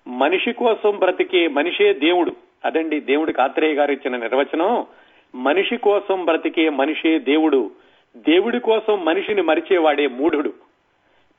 మనిషి 0.09 0.53
కోసం 0.53 0.99
బ్రతికే 0.99 1.49
మనిషే 1.49 1.93
దేవుడు. 1.93 2.33
అదండి 2.65 3.01
దేవుడికి 3.01 3.43
ఆత్రేయ 3.43 3.75
గారు 3.75 3.93
ఇచ్చిన 3.93 4.17
నిర్వచనం. 4.17 4.87
మనిషి 5.35 5.77
కోసం 5.77 6.25
బ్రతికే 6.25 6.69
మనిషే 6.69 7.19
దేవుడు. 7.19 7.71
దేవుడి 8.17 8.61
కోసం 8.61 9.05
మనిషిని 9.05 9.43
మరిచేవాడే 9.43 10.07
మూఢుడు. 10.07 10.53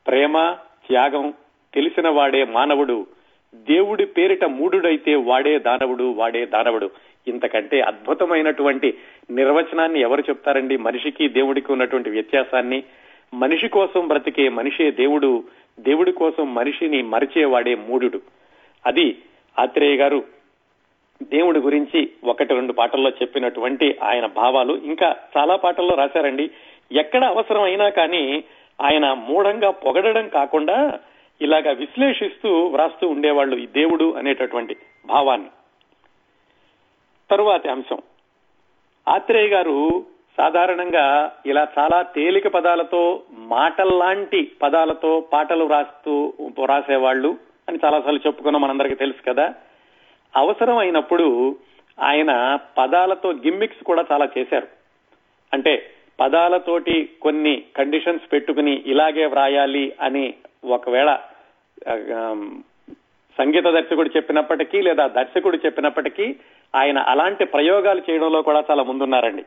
ప్రేమ 0.08 0.56
త్యాగం 0.88 1.34
తెలిసిన 1.74 2.10
వాడే 2.10 2.46
మానవుడు. 2.46 3.08
దేవుడి 3.56 4.06
పేరిట 4.06 4.46
మూఢుడైతే 4.46 5.16
వాడే 5.16 5.60
దానవుడు 5.60 6.04
వాడే 6.04 6.46
దానవుడు. 6.46 6.92
ఇంతకంటే 7.28 7.82
అద్భుతమైనటువంటి 7.82 8.98
నిర్వచనాన్ని 9.32 10.02
ఎవరు 10.02 10.22
చెప్తారండి? 10.22 10.78
మనిషికి 10.78 11.30
దేవుడికి 11.30 11.72
ఉన్నటువంటి 11.72 12.10
వ్యత్యాసాన్ని. 12.10 12.84
మనిషి 13.34 13.68
కోసం 13.68 14.08
బ్రతికే 14.08 14.50
మనిషే 14.50 14.92
దేవుడు. 14.92 15.44
దేవుడి 15.80 16.12
కోసం 16.12 16.54
మనిషిని 16.54 17.02
మరిచేవాడే 17.02 17.76
మూఢుడు. 17.76 18.22
అది 18.86 19.18
ఆత్రేయ 19.60 19.96
గారు 19.96 20.24
దేవుడి 21.24 21.60
గురించి 21.60 22.10
ఒకటి 22.24 22.54
రెండు 22.54 22.74
పాటల్లో 22.74 23.10
చెప్పినటువంటి 23.10 23.98
ఆయన 24.04 24.26
భావాలు 24.26 24.74
ఇంకా 24.74 25.16
చాలా 25.38 25.56
పాటల్లో 25.56 25.96
రాశారండి. 25.96 26.52
ఎక్కడ 26.92 27.24
అవసరం 27.24 27.62
అయినా 27.62 27.90
కానీ 27.90 28.44
ఆయన 28.82 29.14
మూఢంగా 29.14 29.72
పొగడడం 29.72 30.28
కాకుండా 30.28 31.00
ఇలాగా 31.42 31.72
విశ్లేషిస్తూ 31.72 32.66
వ్రాస్తూ 32.66 33.08
ఉండేవాళ్ళు 33.08 33.56
ఈ 33.58 33.68
దేవుడు 33.68 34.14
అనేటటువంటి 34.14 34.76
భావాన్ని. 35.06 35.48
తరువాతి 37.32 37.70
అంశం. 37.70 37.98
ఆత్రేయ 39.08 39.48
గారు 39.48 40.06
సాధారణంగా 40.38 41.36
ఇలా 41.46 41.68
చాలా 41.80 42.02
తేలిక 42.02 42.48
పదాలతో 42.48 43.22
మాటల్లాంటి 43.32 44.52
పదాలతో 44.62 45.20
పాటలు 45.34 45.66
రాస్తూ 45.66 46.34
రాసేవాళ్ళు 46.66 47.38
అని 47.70 47.80
చాలాసార్లు 47.86 48.20
చెప్పుకున్నాం 48.28 48.62
మనందరికీ 48.62 48.96
తెలుసు 48.96 49.32
కదా. 49.32 49.54
అవసరం 50.36 50.78
అయినప్పుడు 50.78 51.58
ఆయన 52.00 52.60
పదాలతో 52.78 53.32
గిమ్మిక్స్ 53.32 53.84
కూడా 53.84 54.06
చాలా 54.12 54.30
చేశారు. 54.38 54.68
అంటే 55.54 55.92
పదాలతోటి 56.20 57.10
కొన్ని 57.22 57.64
కండిషన్స్ 57.76 58.32
పెట్టుకుని 58.32 58.84
ఇలాగే 58.86 59.26
వ్రాయాలి 59.26 59.94
అని 60.02 60.34
ఒకవేళ 60.66 61.20
సంగీత 63.38 63.64
దర్శకుడు 63.64 64.10
చెప్పినప్పటికీ 64.18 64.82
లేదా 64.82 65.08
దర్శకుడు 65.08 65.58
చెప్పినప్పటికీ 65.66 66.36
ఆయన 66.76 67.00
అలాంటి 67.00 67.46
ప్రయోగాలు 67.46 68.02
చేయడంలో 68.10 68.42
కూడా 68.42 68.64
చాలా 68.72 68.84
ముందున్నారండి. 68.84 69.44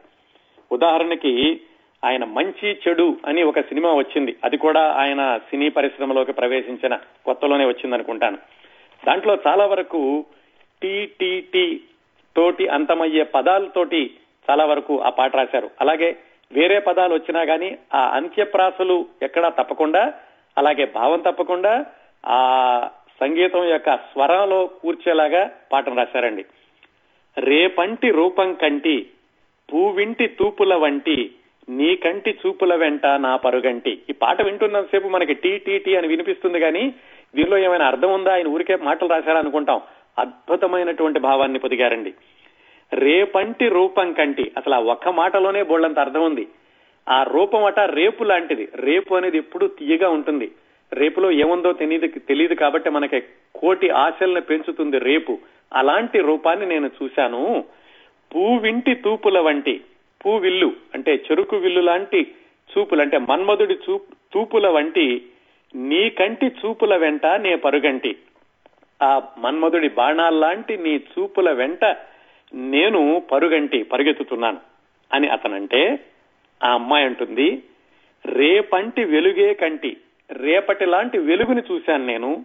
ఉదాహరణకి 0.73 1.61
ఆయన 2.05 2.25
మంచి 2.25 2.77
చెడు 2.89 3.17
అని 3.27 3.43
ఒక 3.43 3.61
సినిమా 3.61 3.93
వచ్చింది. 3.93 4.37
అది 4.45 4.57
కూడా 4.57 4.93
ఆయన 4.93 5.39
సినీ 5.39 5.69
పరిశ్రమలోకి 5.69 6.33
ప్రవేశించిన 6.33 6.99
కొత్తలోనే 7.25 7.65
వచ్చింది 7.65 7.95
అనుకుంటాను 7.95 8.39
దాంట్లో 9.07 9.39
చాలా 9.47 9.67
వరకు 9.67 10.25
టీటీటీ 10.83 11.81
తోటి 12.37 12.69
అంతమయ్యే 12.69 13.23
పదాలతోటి 13.23 14.11
చాలా 14.51 14.65
వరకు 14.65 15.01
ఆ 15.01 15.11
పాట 15.11 15.37
రాశారు. 15.37 15.71
అలాగే 15.81 16.17
వేరే 16.53 16.79
పదాలు 16.79 17.15
వచ్చినా 17.15 17.43
గాని 17.43 17.79
ఆ 17.95 18.09
అంత్యప్రాసలు 18.17 19.07
ఎక్కడా 19.23 19.49
తప్పకుండా 19.49 20.15
అలాగే 20.59 20.85
భావం 20.87 21.21
తప్పకుండా 21.21 21.87
ఆ 22.27 22.41
సంగీతం 23.21 23.65
యొక్క 23.65 23.97
స్వరంలో 23.97 24.67
కూర్చేలాగా 24.67 25.51
పాటను 25.73 25.97
రాశారండి. 25.97 26.45
రేపంటి 27.39 28.11
రూపం 28.11 28.55
కంటి 28.55 29.07
పూవింటి 29.73 30.27
తూపుల 30.27 30.75
వంటి 30.75 31.31
నీ 31.69 31.97
కంటి 31.97 32.39
చూపుల 32.47 32.75
వెంట 32.75 33.07
నా 33.07 33.37
పరుగంటి. 33.37 33.99
ఈ 34.11 34.13
పాట 34.13 34.43
వింటున్నంతసేపు 34.43 35.09
మనకి 35.09 35.35
టీ 35.35 35.79
టీ 35.79 35.95
అని 35.95 36.09
వినిపిస్తుంది 36.09 36.61
కానీ 36.61 36.95
దీనిలో 37.35 37.59
ఏమైనా 37.59 37.87
అర్థం 37.87 38.13
ఉందా? 38.13 38.33
ఆయన 38.33 38.49
ఊరికే 38.49 38.77
మాటలు 38.77 39.09
రాశారా 39.09 39.39
అనుకుంటాం 39.39 39.81
అద్భుతమైనటువంటి 40.19 41.21
భావాన్ని 41.21 41.59
పొదిగారండి. 41.59 42.15
రేపంటి 42.93 43.69
రూపం 43.69 44.13
కంటి 44.13 44.53
అసలు 44.57 44.75
ఆ 44.75 44.79
ఒక్క 44.79 45.09
మాటలోనే 45.09 45.63
బోళ్ళంత 45.63 45.99
అర్థం 45.99 46.25
ఉంది 46.25 46.47
ఆ 47.09 47.23
రూపం 47.23 47.65
అట 47.65 47.81
రేపు 47.81 48.25
లాంటిది. 48.25 48.69
రేపు 48.75 49.15
అనేది 49.15 49.37
ఎప్పుడు 49.37 49.67
తీయగా 49.67 50.09
ఉంటుంది. 50.09 50.51
రేపులో 50.93 51.31
ఏముందో 51.31 51.73
తెలియదు 51.73 52.07
తెలియదు 52.07 52.55
కాబట్టి 52.55 52.91
మనకి 52.91 53.21
కోటి 53.55 53.91
ఆశల్ని 53.91 54.41
పెంచుతుంది 54.41 54.99
రేపు. 54.99 55.39
అలాంటి 55.73 56.19
రూపాన్ని 56.19 56.67
నేను 56.67 56.91
చూశాను. 57.03 57.65
పూవింటి 58.35 58.95
తూపుల 58.95 59.39
వంటి 59.39 59.81
పూవిల్లు 60.27 60.73
అంటే 60.95 61.15
చెరుకు 61.15 61.57
విల్లు 61.57 61.81
లాంటి 61.81 62.27
చూపులు 62.73 63.03
అంటే 63.03 63.19
మన్మధుడి 63.19 63.75
తూపుల 64.35 64.69
వంటి 64.69 65.23
నీ 65.75 66.11
కంటి 66.11 66.47
చూపుల 66.47 66.97
వెంట 66.97 67.27
నే 67.27 67.57
పరుగంటి. 67.57 68.17
ఆ 69.03 69.23
మన్మధుడి 69.39 69.89
బాణాల్లాంటి 69.89 70.77
నీ 70.77 70.97
చూపుల 70.97 71.51
వెంట 71.51 71.97
నేను 72.55 73.23
పరుగంటి 73.33 73.83
పరుగెత్తుతున్నాను. 73.83 74.59
అని 75.13 75.29
అతనంటే 75.29 75.99
ఆ 76.65 76.73
అమ్మాయి 76.73 77.05
అంటుంది 77.05 77.63
రేపంటి 78.27 79.05
వెలుగే 79.05 79.55
కంటి 79.55 79.97
రేపటి 80.31 80.87
లాంటి 80.87 81.19
వెలుగుని 81.19 81.63
చూశాను 81.73 82.07
నేను. 82.07 82.45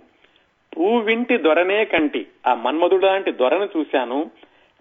పూవింటి 0.77 1.37
దొరనే 1.37 1.85
కంటి 1.85 2.27
ఆ 2.47 2.53
మన్మధుడు 2.53 3.05
లాంటి 3.05 3.31
దొరను 3.31 3.69
చూశాను. 3.77 4.31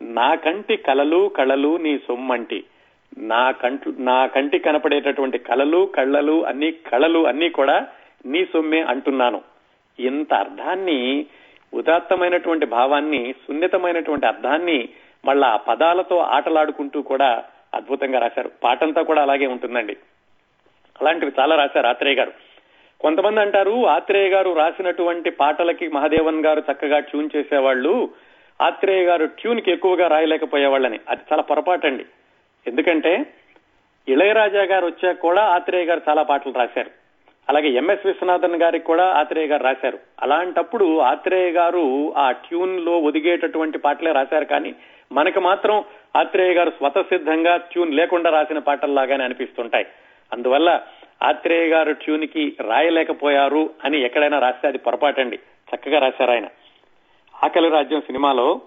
నా 0.03 0.35
కంటి 0.35 0.77
కలలు 0.77 1.29
కళలు 1.29 1.77
నీ 1.77 1.99
సొమ్మంటి. 1.99 2.65
నా 3.19 3.51
కంటి 3.51 4.03
నా 4.03 4.27
కంటి 4.27 4.59
కనపడేటటువంటి 4.59 5.39
కళలు 5.39 5.93
కళ్ళలు 5.95 6.47
అన్ని 6.47 6.73
కళలు 6.73 7.27
అన్ని 7.27 7.49
కూడా 7.49 7.89
నీ 8.27 8.45
సొమ్మే 8.45 8.81
అంటున్నాను. 8.81 9.41
ఇంత 9.99 10.35
అర్థాన్ని 10.35 11.27
ఉదాత్తమైనటువంటి 11.77 12.67
భావాన్ని 12.67 13.35
సున్నితమైనటువంటి 13.47 14.27
అర్థాన్ని 14.27 14.89
మళ్ళా 15.25 15.49
ఆ 15.49 15.57
పదాలతో 15.57 16.19
ఆటలాడుకుంటూ 16.19 17.03
కూడా 17.03 17.45
అద్భుతంగా 17.75 18.19
రాశారు. 18.19 18.51
పాటంతా 18.65 19.03
కూడా 19.03 19.23
అలాగే 19.23 19.47
ఉంటుందండి. 19.47 19.97
అలాంటివి 21.01 21.33
చాలా 21.41 21.57
రాశారు 21.57 21.87
ఆత్రేయ 21.87 22.15
గారు. 22.15 22.33
కొంతమంది 23.01 23.41
అంటారు 23.41 23.87
ఆత్రేయ 23.87 24.29
గారు 24.29 24.51
రాసినటువంటి 24.51 25.31
పాటలకి 25.31 25.89
మహాదేవన్ 25.89 26.45
గారు 26.45 26.63
చక్కగా 26.73 26.99
ట్యూన్ 26.99 27.31
చేసేవాళ్ళు 27.37 28.11
ఆత్రేయ 28.63 29.05
గారు 29.05 29.27
ట్యూన్కి 29.27 29.71
ఎక్కువగా 29.71 30.09
రాయలేకపోయేవాళ్ళని. 30.09 31.01
అది 31.09 31.21
చాలా 31.33 31.43
పొరపాటండి. 31.43 32.07
ఎందుకంటే 32.67 33.27
ఇళయరాజా 34.09 34.63
గారు 34.63 34.87
వచ్చాక 34.87 35.19
కూడా 35.19 35.43
ఆత్రేయ 35.43 35.85
గారు 35.85 36.01
చాలా 36.09 36.23
పాటలు 36.23 36.53
రాశారు. 36.53 37.06
అలాగే 37.49 37.69
ఎంఎస్ 37.69 38.07
విశ్వనాథన్ 38.07 38.63
గారికి 38.63 38.85
కూడా 38.85 39.15
ఆత్రేయ 39.15 39.47
గారు 39.47 39.63
రాశారు. 39.63 39.99
అలాంటప్పుడు 40.21 40.99
ఆత్రేయ 40.99 41.51
గారు 41.51 42.15
ఆ 42.17 42.31
ట్యూన్లో 42.31 42.99
ఒదిగేటటువంటి 42.99 43.79
పాటలే 43.79 44.13
రాశారు 44.13 44.45
కానీ 44.45 44.75
మనకు 45.13 45.41
మాత్రం 45.41 45.85
ఆత్రేయ 46.17 46.55
గారు 46.55 46.71
స్వతసిద్ధంగా 46.71 47.57
ట్యూన్ 47.57 47.95
లేకుండా 47.95 48.31
రాసిన 48.31 48.59
పాటల్లాగానే 48.59 49.25
అనిపిస్తుంటాయి. 49.25 49.87
అందువల్ల 50.33 50.81
ఆత్రేయ 51.23 51.69
గారు 51.69 51.93
ట్యూన్కి 51.93 52.57
రాయలేకపోయారు 52.61 53.71
అని 53.85 54.03
ఎక్కడైనా 54.03 54.39
రాస్తే 54.39 54.69
అది 54.69 54.79
పొరపాటండి. 54.79 55.39
చక్కగా 55.75 55.99
రాశారు 55.99 56.31
ఆయన. 56.31 56.47
ఆకలి 57.45 57.69
రాజ్యం 57.69 58.01
సినిమాలో 58.01 58.61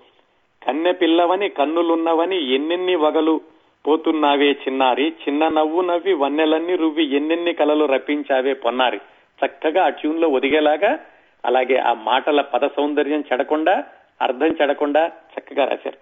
కన్నె 0.68 0.92
పిల్లవని 0.92 1.50
కన్నులున్నవని 1.50 2.56
ఎన్నెన్ని 2.56 2.96
వగలు 2.96 3.42
పోతున్నావే 3.86 4.52
చిన్నారి 4.52 5.14
చిన్న 5.24 5.48
నవ్వు 5.48 5.82
నవ్వి 5.82 6.14
వన్నెలన్నీ 6.14 6.76
రువ్వి 6.76 7.16
ఎన్నెన్ని 7.16 7.54
కలలు 7.54 7.86
రప్పించావే 7.86 8.54
పొన్నారి. 8.54 9.00
చక్కగా 9.40 9.86
ఆ 9.86 9.90
ట్యూన్లో 9.90 10.28
ఒదిగేలాగా 10.28 11.00
అలాగే 11.46 11.78
ఆ 11.78 11.94
మాటల 11.94 12.42
పద 12.42 12.68
సౌందర్యం 12.68 13.24
చెడకుండా 13.32 13.84
అర్థం 14.22 14.56
చెడకుండా 14.62 15.12
చక్కగా 15.34 15.66
రాశారు. 15.66 15.98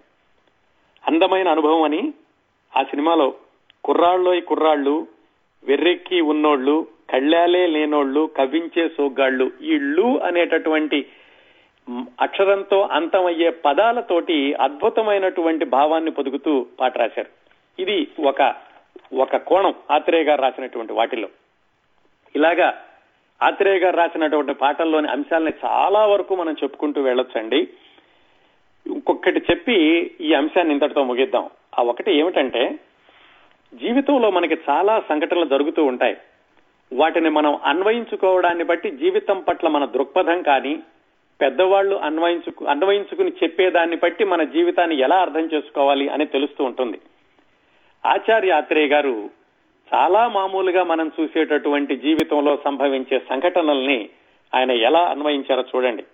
అందమైన 1.06 1.48
అనుభవం 1.48 1.82
అని 1.82 2.12
ఆ 2.76 2.82
సినిమాలో 2.82 3.34
కుర్రాళ్ళోయ్ 3.84 4.42
కుర్రాళ్ళు 4.42 5.06
వెర్రెక్కి 5.64 6.20
ఉన్నోళ్ళు 6.20 6.86
కళ్ళాలే 7.10 7.66
లేనోళ్ళు 7.66 8.30
కవించే 8.36 8.88
సోగ్గాళ్ళు 8.88 9.50
ఇళ్ళు 9.60 10.18
అనేటటువంటి 10.18 11.06
అక్షరంతో 12.20 12.80
అంతమయ్యే 12.92 13.50
పదాలతోటి 13.50 14.54
అద్భుతమైనటువంటి 14.54 15.64
భావాన్ని 15.64 16.10
పొదుగుతూ 16.10 16.66
పాట 16.80 16.98
రాశారు. 16.98 17.37
ఇది 17.78 18.08
ఒక 18.20 18.54
ఒక 19.18 19.36
కోణం 19.36 19.74
ఆత్రేయ 19.90 20.24
గారు 20.24 20.42
రాసినటువంటి 20.42 20.92
వాటిల్లో. 20.92 21.28
ఇలాగా 22.36 22.84
ఆత్రేయ 23.42 23.78
గారు 23.78 23.96
రాసినటువంటి 23.96 24.54
పాటల్లోని 24.54 25.08
అంశాలని 25.08 25.52
చాలా 25.64 26.06
వరకు 26.06 26.36
మనం 26.36 26.56
చెప్పుకుంటూ 26.62 27.02
వెళ్ళొచ్చండి. 27.02 27.68
ఇంకొకటి 28.86 29.42
చెప్పి 29.50 29.74
ఈ 30.20 30.34
అంశాన్ని 30.34 30.72
ఇంతటితో 30.72 31.04
ముగిద్దాం. 31.04 31.50
ఆ 31.78 31.82
ఒకటి 31.82 32.12
ఏమిటంటే 32.12 32.78
జీవితంలో 33.74 34.30
మనకి 34.30 34.58
చాలా 34.70 35.02
సంఘటనలు 35.08 35.44
జరుగుతూ 35.44 35.84
ఉంటాయి. 35.84 36.16
వాటిని 36.92 37.28
మనం 37.28 37.58
అన్వయించుకోవడాన్ని 37.64 38.64
బట్టి 38.64 38.90
జీవితం 38.90 39.40
పట్ల 39.40 39.68
మన 39.68 39.84
దృక్పథం 39.84 40.42
కానీ 40.42 40.82
పెద్దవాళ్ళు 41.40 41.96
అన్వయించుకు 41.96 42.64
అన్వయించుకుని 42.64 43.32
చెప్పేదాన్ని 43.42 43.96
బట్టి 43.96 44.24
మన 44.24 44.42
జీవితాన్ని 44.42 44.96
ఎలా 44.98 45.16
అర్థం 45.16 45.48
చేసుకోవాలి 45.54 46.08
అని 46.08 46.26
తెలుస్తూ 46.26 46.64
ఉంటుంది. 46.64 47.00
ఆచార్య 48.06 48.50
ఆత్రేయ 48.50 48.86
గారు 48.86 49.30
చాలా 49.94 50.28
మామూలుగా 50.28 50.82
మనం 50.82 51.10
చూసేటటువంటి 51.20 51.96
జీవితంలో 51.96 52.58
సంభవించే 52.64 53.18
సంఘటనల్ని 53.18 54.08
ఆయన 54.54 54.70
ఎలా 54.70 55.00
అన్వయించారో 55.00 55.64
చూడండి. 55.76 56.04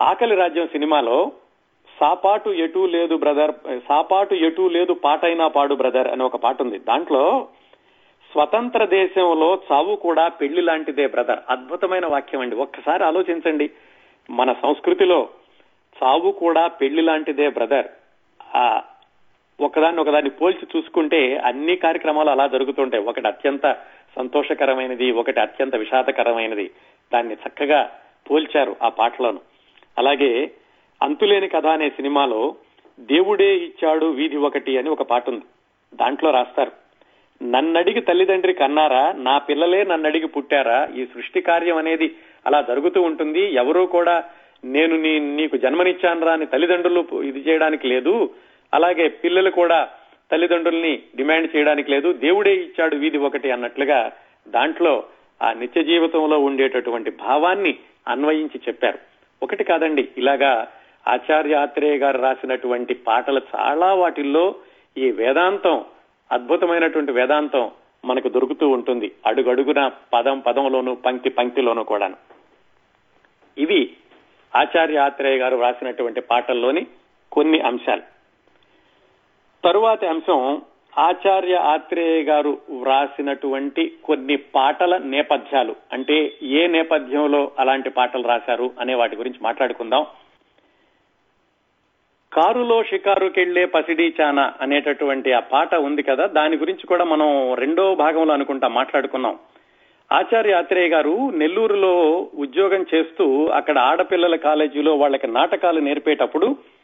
ఆకలి 0.00 0.36
రాజ్యం 0.36 0.66
సినిమాలో 0.66 1.32
సాపాటు 2.00 2.50
ఎటు 2.50 2.86
లేదు 2.86 3.16
బ్రదర్ 3.16 3.54
సాపాటు 3.88 4.34
ఎటు 4.34 4.68
లేదు 4.68 4.92
పాటైనా 4.92 5.48
పాడు 5.48 5.74
బ్రదర్ 5.74 6.08
అని 6.08 6.22
ఒక 6.22 6.36
పాట 6.36 6.62
ఉంది. 6.62 6.78
దాంట్లో 6.78 7.48
స్వతంత్ర 8.32 8.84
దేశంలో 8.84 9.58
చావు 9.72 9.96
కూడా 9.96 10.28
పెళ్ళి 10.28 10.62
లాంటిదే 10.62 11.06
బ్రదర్. 11.06 11.38
అద్భుతమైన 11.48 12.06
వాక్యం 12.06 12.40
అండి. 12.40 12.56
ఒక్కసారి 12.56 13.04
ఆలోచించండి. 13.04 13.70
మన 14.30 14.52
సంస్కృతిలో 14.52 15.28
చావు 16.02 16.30
కూడా 16.30 16.66
పెళ్ళి 16.66 17.02
లాంటిదే 17.02 17.48
బ్రదర్. 17.48 17.86
ఆ 18.56 18.82
ఒకదాన్ని 19.60 20.00
ఒకదాన్ని 20.00 20.30
పోల్చి 20.30 20.66
చూసుకుంటే 20.76 21.36
అన్ని 21.36 21.76
కార్యక్రమాలు 21.76 22.30
అలా 22.30 22.46
జరుగుతుంటాయి. 22.46 23.04
ఒకటి 23.04 23.28
అత్యంత 23.28 23.76
సంతోషకరమైనది 24.16 25.10
ఒకటి 25.10 25.40
అత్యంత 25.40 25.76
విషాదకరమైనది. 25.76 26.70
దాన్ని 27.14 27.34
చక్కగా 27.34 27.90
పోల్చారు 28.30 28.76
ఆ 28.82 28.88
పాటలను. 28.88 29.40
అలాగే 29.98 30.50
అంతులేని 31.02 31.48
కథ 31.48 31.66
అనే 31.66 31.90
సినిమాలో 31.90 32.54
దేవుడే 33.00 33.56
ఇచ్చాడు 33.56 34.06
వీధి 34.06 34.36
ఒకటి 34.36 34.78
అని 34.78 34.88
ఒక 34.88 35.02
పాట 35.02 35.28
ఉంది. 35.28 35.44
దాంట్లో 35.94 36.30
రాస్తారు. 36.30 36.72
నన్నడిగి 37.42 38.00
తల్లిదండ్రి 38.00 38.54
కన్నారా 38.54 39.12
నా 39.12 39.38
పిల్లలే 39.38 39.84
నన్నడిగి 39.84 40.26
పుట్టారా 40.26 40.88
ఈ 40.96 41.04
సృష్టి 41.04 41.40
కార్యం 41.40 41.76
అనేది 41.76 42.14
అలా 42.46 42.60
జరుగుతూ 42.60 43.02
ఉంటుంది. 43.02 43.54
ఎవరూ 43.54 43.86
కూడా 43.86 44.24
నేను 44.64 44.96
నీ 44.96 45.18
నీకు 45.18 45.56
జన్మనిచ్చానరా 45.56 46.32
అని 46.32 46.46
తల్లిదండ్రులు 46.46 47.22
ఇది 47.22 47.38
చేయడానికి 47.38 47.86
లేదు. 47.86 48.30
అలాగే 48.74 49.08
పిల్లలు 49.08 49.50
కూడా 49.50 49.88
తల్లిదండ్రుల్ని 50.32 51.02
డిమాండ్ 51.16 51.56
చేయడానికి 51.56 51.90
లేదు. 51.90 52.12
దేవుడే 52.12 52.54
ఇచ్చాడు 52.54 52.96
వీధి 52.96 53.18
ఒకటి 53.18 53.50
అన్నట్లుగా 53.50 54.12
దాంట్లో 54.48 55.04
ఆ 55.42 55.52
నిత్య 55.52 55.84
జీవితంలో 55.84 56.38
ఉండేటటువంటి 56.38 57.10
భావాన్ని 57.10 57.78
అన్వయించి 58.08 58.60
చెప్పారు. 58.68 58.98
ఒకటి 59.42 59.64
కాదండి 59.64 60.08
ఇలాగా 60.18 60.72
ఆచార్య 61.08 61.54
ఆత్రేయ 61.54 61.96
గారు 61.96 62.18
రాసినటువంటి 62.18 62.94
పాటలు 62.94 63.40
చాలా 63.56 63.94
వాటిల్లో 63.94 64.54
ఈ 64.98 65.10
వేదాంతం 65.10 65.84
అద్భుతమైనటువంటి 66.32 67.12
వేదాంతం 67.12 67.70
మనకు 68.04 68.28
దొరుకుతూ 68.28 68.68
ఉంటుంది. 68.68 69.12
అడుగడుగున 69.26 69.90
పదం 70.12 70.38
పదంలోను 70.38 70.94
పంక్తి 70.94 71.30
పంక్తిలోను 71.30 71.84
కూడాను. 71.84 72.16
ఇవి 73.58 73.90
ఆచార్య 74.56 74.98
ఆత్రేయ 74.98 75.38
గారు 75.38 75.56
రాసినటువంటి 75.56 76.20
పాటల్లోని 76.20 76.86
కొన్ని 77.32 77.60
అంశాలు. 77.60 78.15
తరువాతి 79.66 80.06
అంశం 80.06 80.62
ఆచార్య 80.98 81.54
ఆత్రేయ 81.54 82.22
గారు 82.22 82.58
వ్రాసినటువంటి 82.70 83.92
కొన్ని 84.04 84.36
పాటల 84.36 84.96
నేపథ్యాలు. 84.96 85.76
అంటే 85.92 86.32
ఏ 86.42 86.66
నేపథ్యంలో 86.66 87.50
అలాంటి 87.58 87.90
పాటలు 87.90 88.28
రాశారు 88.28 88.70
అనే 88.80 88.94
వాటి 88.94 89.16
గురించి 89.16 89.38
మాట్లాడుకుందాం. 89.42 90.06
కారులో 92.32 92.82
షికారుకెళ్ళే 92.82 93.64
పసిడి 93.64 94.14
చాన 94.20 94.52
అనేటటువంటి 94.60 95.32
ఆ 95.32 95.40
పాట 95.40 95.74
ఉంది 95.74 96.02
కదా 96.02 96.26
దాని 96.26 96.56
గురించి 96.56 96.86
కూడా 96.86 97.04
మనం 97.04 97.54
రెండో 97.54 97.94
భాగంలో 97.94 98.34
అనుకుంటా 98.34 98.68
మాట్లాడుకున్నాం. 98.68 99.38
ఆచార్య 100.12 100.52
ఆత్రేయ 100.52 100.88
గారు 100.88 101.30
నెల్లూరులో 101.34 102.28
ఉద్యోగం 102.34 102.86
చేస్తూ 102.94 103.46
అక్కడ 103.46 103.78
ఆడపిల్లల 103.78 104.36
కాలేజీలో 104.36 104.94
వాళ్ళకి 104.94 105.26
నాటకాలు 105.26 105.80
నేర్పేటప్పుడు 105.80 106.75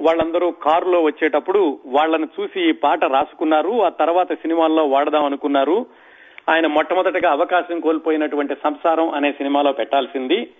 వాళ్ళందరూ 0.00 0.50
కారులో 0.50 1.02
వచ్చేటప్పుడు 1.02 1.78
వాళ్ళని 1.86 2.26
చూసి 2.40 2.68
ఈ 2.68 2.72
పాట 2.72 3.04
రాసుకున్నారు. 3.04 3.82
ఆ 3.82 3.88
తర్వాత 3.88 4.32
సినిమాల్లో 4.32 4.86
వాడదాం 4.86 5.24
అనుకున్నారు. 5.24 5.86
ఆయన 6.48 6.66
మొట్టమొదటిగా 6.66 7.30
అవకాశం 7.30 7.80
కోల్పోయినటువంటి 7.80 8.54
సంసారం 8.54 9.10
అనే 9.10 9.32
సినిమాలో 9.32 9.72
పెట్టాల్సింది. 9.72 10.50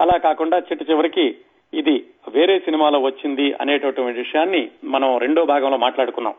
అలా 0.00 0.18
కాకుండా 0.18 0.58
చిట్టు 0.58 0.84
చివరికి 0.90 1.36
ఇది 1.74 2.06
వేరే 2.28 2.58
సినిమాలో 2.58 2.98
వచ్చింది 2.98 3.54
అనేటటువంటి 3.60 4.18
విషయాన్ని 4.18 4.70
మనం 4.84 5.18
రెండో 5.18 5.44
భాగంలో 5.44 5.76
మాట్లాడుకున్నాం. 5.76 6.34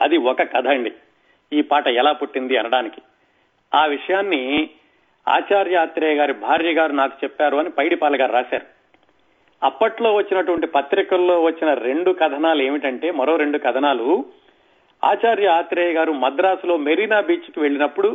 అది 0.00 0.16
ఒక 0.16 0.42
కథ 0.42 0.66
అండి. 0.66 0.92
ఈ 1.52 1.62
పాట 1.62 1.88
ఎలా 1.88 2.12
పుట్టింది 2.12 2.56
అనడానికి. 2.56 3.02
ఆ 3.74 3.86
విషయాన్ని 3.86 4.70
ఆచార్య 5.28 5.76
ఆత్రేయ 5.76 6.14
గారి 6.14 6.32
భార్య 6.32 6.72
గారు 6.72 6.92
నాకు 6.92 7.12
చెప్పారు 7.24 7.56
అని 7.56 7.70
పైడిపాల 7.70 8.20
గారు 8.20 8.32
రాశారు. 8.32 8.76
అప్పట్లో 9.66 10.14
వచ్చినటువంటి 10.14 10.66
పత్రికల్లో 10.66 11.36
వచ్చిన 11.42 11.74
రెండు 11.74 12.10
కథనాలు 12.10 12.62
ఏమిటంటే 12.62 13.10
మరో 13.10 13.36
రెండు 13.36 13.58
కథనాలు. 13.58 14.24
ఆచార్య 15.04 15.46
ఆత్రేయ 15.46 15.92
గారు 15.92 16.12
మద్రాసులో 16.12 16.76
మెరీనా 16.76 17.20
బీచ్కి 17.20 17.60
వెళ్ళినప్పుడు 17.60 18.10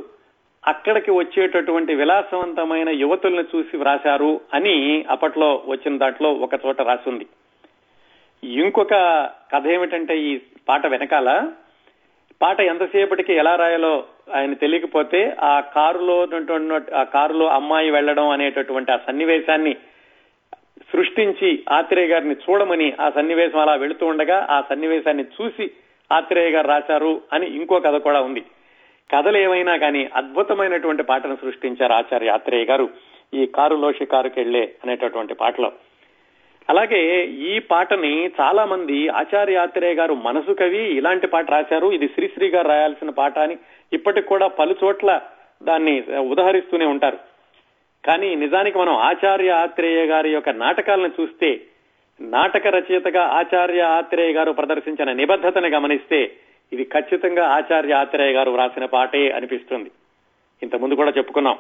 అక్కడికి 0.68 1.12
వచ్చేటటువంటి 1.12 1.96
విలాసవంతమైన 1.96 2.90
యువతుల్ని 2.90 3.44
చూసి 3.56 3.78
వ్రాశారు 3.78 4.42
అని 4.54 5.06
అప్పట్లో 5.10 5.50
వచ్చిన 5.68 5.98
దాంట్లో 5.98 6.30
ఒక 6.34 6.56
చోట 6.66 6.82
రాసింది. 6.82 7.26
ఇంకొక 8.44 8.94
కథ 9.54 9.68
ఏమిటంటే 9.68 10.16
ఈ 10.18 10.32
పాట 10.70 10.86
వెనకాల 10.88 11.30
పాట 12.42 12.62
ఎంతసేపటికి 12.62 13.34
ఎలా 13.34 13.56
రాయాలో 13.56 14.04
ఆయన 14.36 14.54
తెలియకపోతే 14.54 15.36
ఆ 15.42 15.60
కారులో 15.60 16.18
ఆ 16.96 17.04
కారులో 17.04 17.48
అమ్మాయి 17.48 17.92
వెళ్ళడం 17.92 18.30
అనేటటువంటి 18.30 18.92
ఆ 18.92 18.98
సన్నివేశాన్ని 19.08 19.76
సృష్టించి 20.94 21.64
ఆత్రేయ 21.72 22.08
గారిని 22.08 22.36
చూడమని 22.36 22.94
ఆ 23.02 23.10
సన్నివేశం 23.10 23.60
అలా 23.60 23.74
వెళుతూ 23.74 24.06
ఉండగా 24.06 24.48
ఆ 24.50 24.64
సన్నివేశాన్ని 24.70 25.24
చూసి 25.24 25.72
ఆత్రేయ 26.12 26.50
గారు 26.50 26.68
రాశారు 26.68 27.22
అని 27.34 27.48
ఇంకో 27.48 27.80
కథ 27.80 27.96
కూడా 27.96 28.22
ఉంది. 28.22 28.44
కథలు 29.16 29.38
ఏమైనా 29.38 29.78
కానీ 29.78 30.10
అద్భుతమైనటువంటి 30.16 31.04
పాటను 31.04 31.36
సృష్టించారు 31.36 31.94
ఆచార్య 31.94 32.30
ఆత్రేయ 32.30 32.66
గారు. 32.66 32.90
ఈ 33.34 33.46
కారులో 33.46 33.92
షికారుకెళ్ళే 33.92 34.72
అనేటటువంటి 34.84 35.34
పాటలో. 35.34 35.72
అలాగే 36.70 37.26
ఈ 37.26 37.60
పాటని 37.60 38.32
చాలా 38.42 38.66
మంది 38.66 39.08
ఆచార్య 39.08 39.56
ఆత్రేయ 39.56 39.94
గారు 39.94 40.14
మనసు 40.14 40.52
కవి 40.52 40.78
ఇలాంటి 40.78 41.28
పాట 41.28 41.52
రాశారు. 41.52 41.88
ఇది 41.88 42.08
శ్రీశ్రీ 42.08 42.50
గారు 42.50 42.68
రాయాల్సిన 42.68 43.10
పాట 43.10 43.40
అని 43.40 43.58
ఇప్పటికి 43.94 44.28
కూడా 44.28 44.48
పలు 44.48 44.76
చోట్ల 44.84 45.22
దాన్ని 45.64 46.04
ఉదహరిస్తూనే 46.18 46.86
ఉంటారు. 46.86 47.31
కానీ 48.06 48.36
నిజానికి 48.36 48.78
మనం 48.78 48.94
ఆచార్య 48.94 49.50
ఆత్రేయ 49.50 50.06
గారి 50.06 50.32
యొక్క 50.32 50.50
నాటకాలను 50.50 51.12
చూస్తే 51.22 51.62
నాటక 52.22 52.68
రచయితగా 52.68 53.24
ఆచార్య 53.24 53.82
ఆత్రేయ 53.82 54.34
గారు 54.34 54.52
ప్రదర్శించిన 54.52 55.12
నిబద్ధతను 55.12 55.68
గమనిస్తే 55.68 56.32
ఇది 56.74 56.84
ఖచ్చితంగా 56.84 57.48
ఆచార్య 57.48 57.94
ఆత్రేయ 57.94 58.34
గారు 58.34 58.52
వ్రాసిన 58.52 58.86
పాటే 58.86 59.32
అనిపిస్తుంది. 59.32 59.92
ఇంతకుముందు 60.64 60.94
కూడా 60.94 61.14
చెప్పుకున్నాం. 61.18 61.60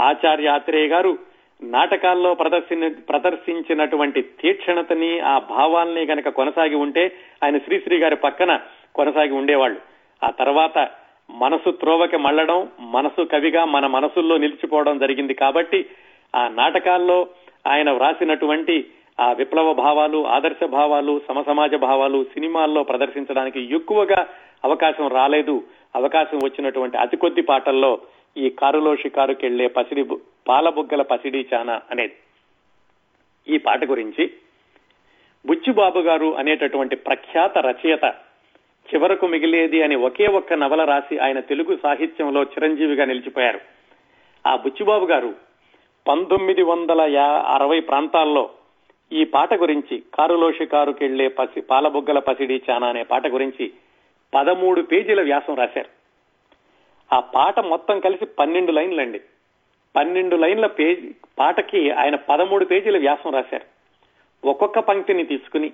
ఆచార్య 0.00 0.48
ఆత్రేయ 0.48 0.88
గారు 0.88 1.18
నాటకాల్లో 1.62 2.34
ప్రదర్శన 2.34 2.88
ప్రదర్శించినటువంటి 2.88 4.22
తీక్షణతని 4.22 5.20
ఆ 5.20 5.38
భావాల్ని 5.38 6.06
గనక 6.06 6.28
కొనసాగి 6.28 6.74
ఉంటే 6.74 7.12
ఆయన 7.44 7.58
శ్రీశ్రీ 7.58 7.98
గారి 7.98 8.16
పక్కన 8.16 8.60
కొనసాగి 8.94 9.32
ఉండేవాళ్ళు. 9.32 9.80
ఆ 10.24 10.30
తర్వాత 10.30 10.88
మనసు 11.30 11.70
త్రోవకి 11.70 12.16
మళ్ళడం 12.16 12.68
మనసు 12.80 13.24
కవిగా 13.24 13.64
మన 13.64 13.86
మనసుల్లో 13.86 14.38
నిలిచిపోవడం 14.38 14.98
జరిగింది 14.98 15.34
కాబట్టి 15.34 15.86
ఆ 16.34 16.48
నాటకాల్లో 16.48 17.26
ఆయన 17.66 17.90
వ్రాసినటువంటి 17.90 18.90
ఆ 19.20 19.32
విప్లవ 19.32 19.74
భావాలు 19.74 20.26
ఆదర్శ 20.26 20.64
భావాలు 20.64 21.20
సమసమాజ 21.28 21.74
భావాలు 21.74 22.24
సినిమాల్లో 22.24 22.82
ప్రదర్శించడానికి 22.82 23.74
ఎక్కువగా 23.74 24.26
అవకాశం 24.64 25.08
రాలేదు. 25.08 25.64
అవకాశం 25.94 26.38
వచ్చినటువంటి 26.44 26.96
అతి 26.96 27.16
కొద్ది 27.16 27.42
పాటల్లో 27.42 28.00
ఈ 28.36 28.50
కారులో 28.50 28.96
షికారుకెళ్ళే 28.96 29.66
పసిడి 29.66 30.04
పాలబుగ్గల 30.48 31.02
పసిడి 31.02 31.46
చానా 31.54 31.82
అనేది 31.90 32.16
ఈ 33.54 33.58
పాట 33.58 33.84
గురించి 33.84 34.30
బుచ్చిబాబు 35.46 35.98
గారు 35.98 36.34
అనేటటువంటి 36.34 36.96
ప్రఖ్యాత 36.96 37.58
రచయిత 37.58 38.14
చివరకు 38.94 39.26
మిగిలేది 39.26 39.82
అని 39.82 39.96
ఒకే 39.96 40.26
ఒక్క 40.26 40.52
నవల 40.52 40.84
రాసి 40.84 41.18
ఆయన 41.18 41.40
తెలుగు 41.40 41.78
సాహిత్యంలో 41.82 42.42
చిరంజీవిగా 42.42 43.04
నిలిచిపోయారు. 43.04 43.60
ఆ 44.46 44.56
బుచ్చిబాబు 44.56 45.06
గారు 45.06 45.34
పంతొమ్మిది 46.08 46.62
వందల 46.62 47.20
అరవై 47.46 47.80
ప్రాంతాల్లో 47.80 48.50
ఈ 49.12 49.24
పాట 49.24 49.54
గురించి 49.54 50.02
కారులో 50.14 50.52
షికారుకెళ్ళే 50.52 51.28
పసి 51.28 51.60
పాలబుగ్గల 51.60 52.18
పసిడి 52.18 52.62
చానా 52.70 52.88
అనే 52.88 53.02
పాట 53.02 53.26
గురించి 53.26 53.72
పదమూడు 54.34 54.80
పేజీల 54.80 55.22
వ్యాసం 55.22 55.54
రాశారు. 55.54 55.88
ఆ 57.14 57.20
పాట 57.20 57.60
మొత్తం 57.60 58.00
కలిసి 58.00 58.26
పన్నెండు 58.26 58.72
లైన్లండి. 58.72 59.20
పన్నెండు 59.96 60.36
లైన్ల 60.36 60.66
పేజీ 60.66 61.14
పాటకి 61.38 61.90
ఆయన 61.90 62.14
పదమూడు 62.14 62.64
పేజీల 62.64 62.98
వ్యాసం 62.98 63.34
రాశారు. 63.34 63.76
ఒక్కొక్క 64.48 64.78
పంక్తిని 64.78 65.24
తీసుకుని 65.24 65.72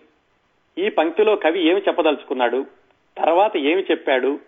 ఈ 0.78 0.88
పంక్తిలో 0.88 1.36
కవి 1.36 1.68
ఏమి 1.68 1.80
చెప్పదలుచుకున్నాడు? 1.80 2.66
తర్వాత 3.18 3.56
ఏమి 3.56 3.82
చెప్పాడు? 3.90 4.38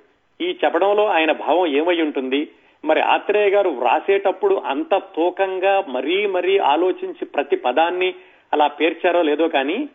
ఈ 0.41 0.59
చెప్పడంలో 0.65 1.07
ఆయన 1.07 1.33
భావం 1.33 1.67
ఏమై 1.67 2.03
ఉంటుంది? 2.03 2.49
మరి 2.85 3.01
ఆత్రేయ 3.01 3.51
గారు 3.51 3.71
వ్రాసేటప్పుడు 3.71 4.55
అంత 4.55 4.95
తూకంగా 4.95 5.85
మరీ 5.89 6.27
మరీ 6.27 6.59
ఆలోచించి 6.59 7.25
ప్రతి 7.25 7.57
పదాన్ని 7.57 8.15
అలా 8.53 8.67
పేర్చారో 8.67 9.23
లేదో 9.23 9.49
కానీ 9.49 9.89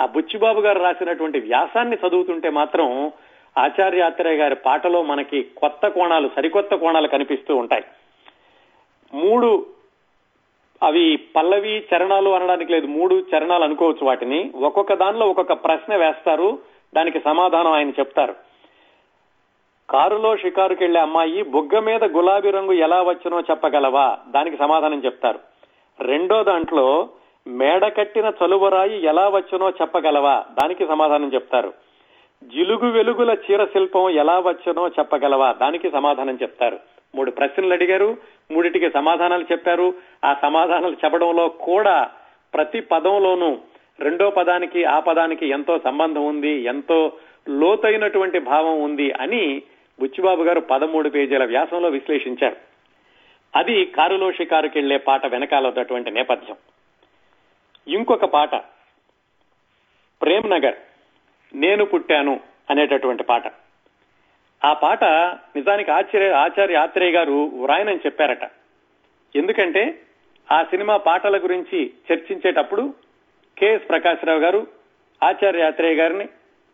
ఆ 0.00 0.06
బుచ్చిబాబు 0.06 0.60
గారు 0.60 0.82
రాసినటువంటి 0.82 1.40
వ్యాసాన్ని 1.40 1.96
చదువుతుంటే 2.06 2.50
మాత్రం 2.50 3.12
ఆచార్య 3.58 4.00
ఆత్రేయ 4.00 4.36
గారి 4.36 4.54
పాటలో 4.54 5.02
మనకి 5.02 5.42
కొత్త 5.42 5.88
కోణాలు 5.88 6.30
సరికొత్త 6.36 6.74
కోణాలు 6.74 7.08
కనిపిస్తూ 7.08 7.56
ఉంటాయి. 7.56 7.84
మూడు 9.14 9.66
అవి 10.82 11.16
పల్లవి 11.16 11.84
చరణాలు 11.94 12.30
అనడానికి 12.30 12.72
లేదు 12.72 12.86
మూడు 12.86 13.26
చరణాలు 13.36 13.64
అనుకోవచ్చు 13.64 14.06
వాటిని. 14.06 14.50
ఒక్కొక్క 14.54 14.94
దానిలో 14.94 15.26
ఒక్కొక్క 15.26 15.52
ప్రశ్న 15.52 15.96
వేస్తారు. 15.96 16.58
దానికి 16.94 17.20
సమాధానం 17.20 17.72
ఆయన 17.72 17.90
చెప్తారు. 17.90 18.34
కారులో 19.90 20.36
షికారుకెళ్ళే 20.36 21.00
అమ్మాయి 21.00 21.42
బుగ్గ 21.42 21.78
మీద 21.78 22.04
గులాబీ 22.04 22.50
రంగు 22.50 22.72
ఎలా 22.72 23.02
వచ్చనో 23.02 23.40
చెప్పగలవా? 23.40 24.18
దానికి 24.28 24.56
సమాధానం 24.56 25.04
చెప్తారు. 25.04 25.38
రెండో 26.00 26.42
దాంట్లో 26.42 27.08
మేడ 27.46 27.96
కట్టిన 27.96 28.32
చలువరాయి 28.44 29.04
ఎలా 29.04 29.28
వచ్చనో 29.28 29.70
చెప్పగలవా? 29.70 30.44
దానికి 30.62 30.86
సమాధానం 30.86 31.34
చెప్తారు. 31.34 31.72
జిలుగు 32.44 32.90
వెలుగుల 32.90 33.30
చీర 33.30 33.64
శిల్పం 33.64 34.10
ఎలా 34.10 34.38
వచ్చనో 34.38 34.88
చెప్పగలవా? 34.88 35.52
దానికి 35.52 35.90
సమాధానం 35.90 36.38
చెప్తారు. 36.42 36.78
మూడు 37.14 37.30
ప్రశ్నలు 37.30 37.72
అడిగారు. 37.72 38.16
మూడిటికి 38.50 38.90
సమాధానాలు 38.90 39.44
చెప్పారు. 39.52 39.94
ఆ 40.24 40.36
సమాధానాలు 40.42 40.96
చెప్పడంలో 41.04 41.48
కూడా 41.48 42.10
ప్రతి 42.54 42.80
పదంలోనూ 42.80 43.56
రెండో 44.00 44.30
పదానికి 44.30 44.84
ఆ 44.84 45.00
పదానికి 45.00 45.48
ఎంతో 45.48 45.78
సంబంధం 45.78 46.26
ఉంది 46.26 46.50
ఎంతో 46.50 47.12
లోతైనటువంటి 47.48 48.38
భావం 48.38 48.82
ఉంది 48.82 49.12
అని 49.12 49.62
బుచ్చిబాబు 50.00 50.42
గారు 50.42 50.60
పదమూడు 50.60 51.08
పేజీల 51.08 51.44
వ్యాసంలో 51.44 51.88
విశ్లేషించారు. 51.88 52.56
అది 53.56 53.84
కారులో 53.84 54.32
షికారుకెళ్ళే 54.32 54.96
పాట 54.96 55.26
వెనకాల 55.26 55.66
ఉన్నటువంటి 55.66 56.10
నేపథ్యం. 56.10 56.56
ఇంకొక 57.88 58.24
పాట 58.24 58.54
ప్రేమ్ 60.22 60.50
నగర్ 60.50 60.74
నేను 61.54 61.84
పుట్టాను 61.84 62.40
అనేటటువంటి 62.70 63.22
పాట. 63.22 63.42
ఆ 64.64 64.72
పాట 64.72 65.04
నిజానికి 65.04 65.90
ఆచార్య 65.90 66.30
ఆచార్య 66.30 66.76
ఆత్రేయ 66.76 67.10
గారు 67.10 67.32
వ్రాయనని 67.32 67.96
చెప్పారట. 67.96 68.50
ఎందుకంటే 69.36 70.00
ఆ 70.52 70.62
సినిమా 70.62 70.96
పాటల 70.96 71.36
గురించి 71.36 71.90
చర్చించేటప్పుడు 72.12 72.94
కెఎస్ 73.58 73.88
ప్రకాశ్రావు 73.88 74.40
గారు 74.40 74.66
ఆచార్య 75.22 75.60
యాత్రేయ 75.60 75.94
గారిని 75.94 76.28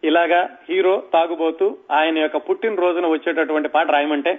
ఇలాగా 0.04 0.58
హీరో 0.68 1.02
తాగుబోతూ 1.12 1.76
ఆయన 1.90 2.18
యొక్క 2.18 2.36
పుట్టినరోజున 2.36 3.06
వచ్చేటటువంటి 3.06 3.68
పాట 3.68 3.90
రాయమంటే 3.90 4.32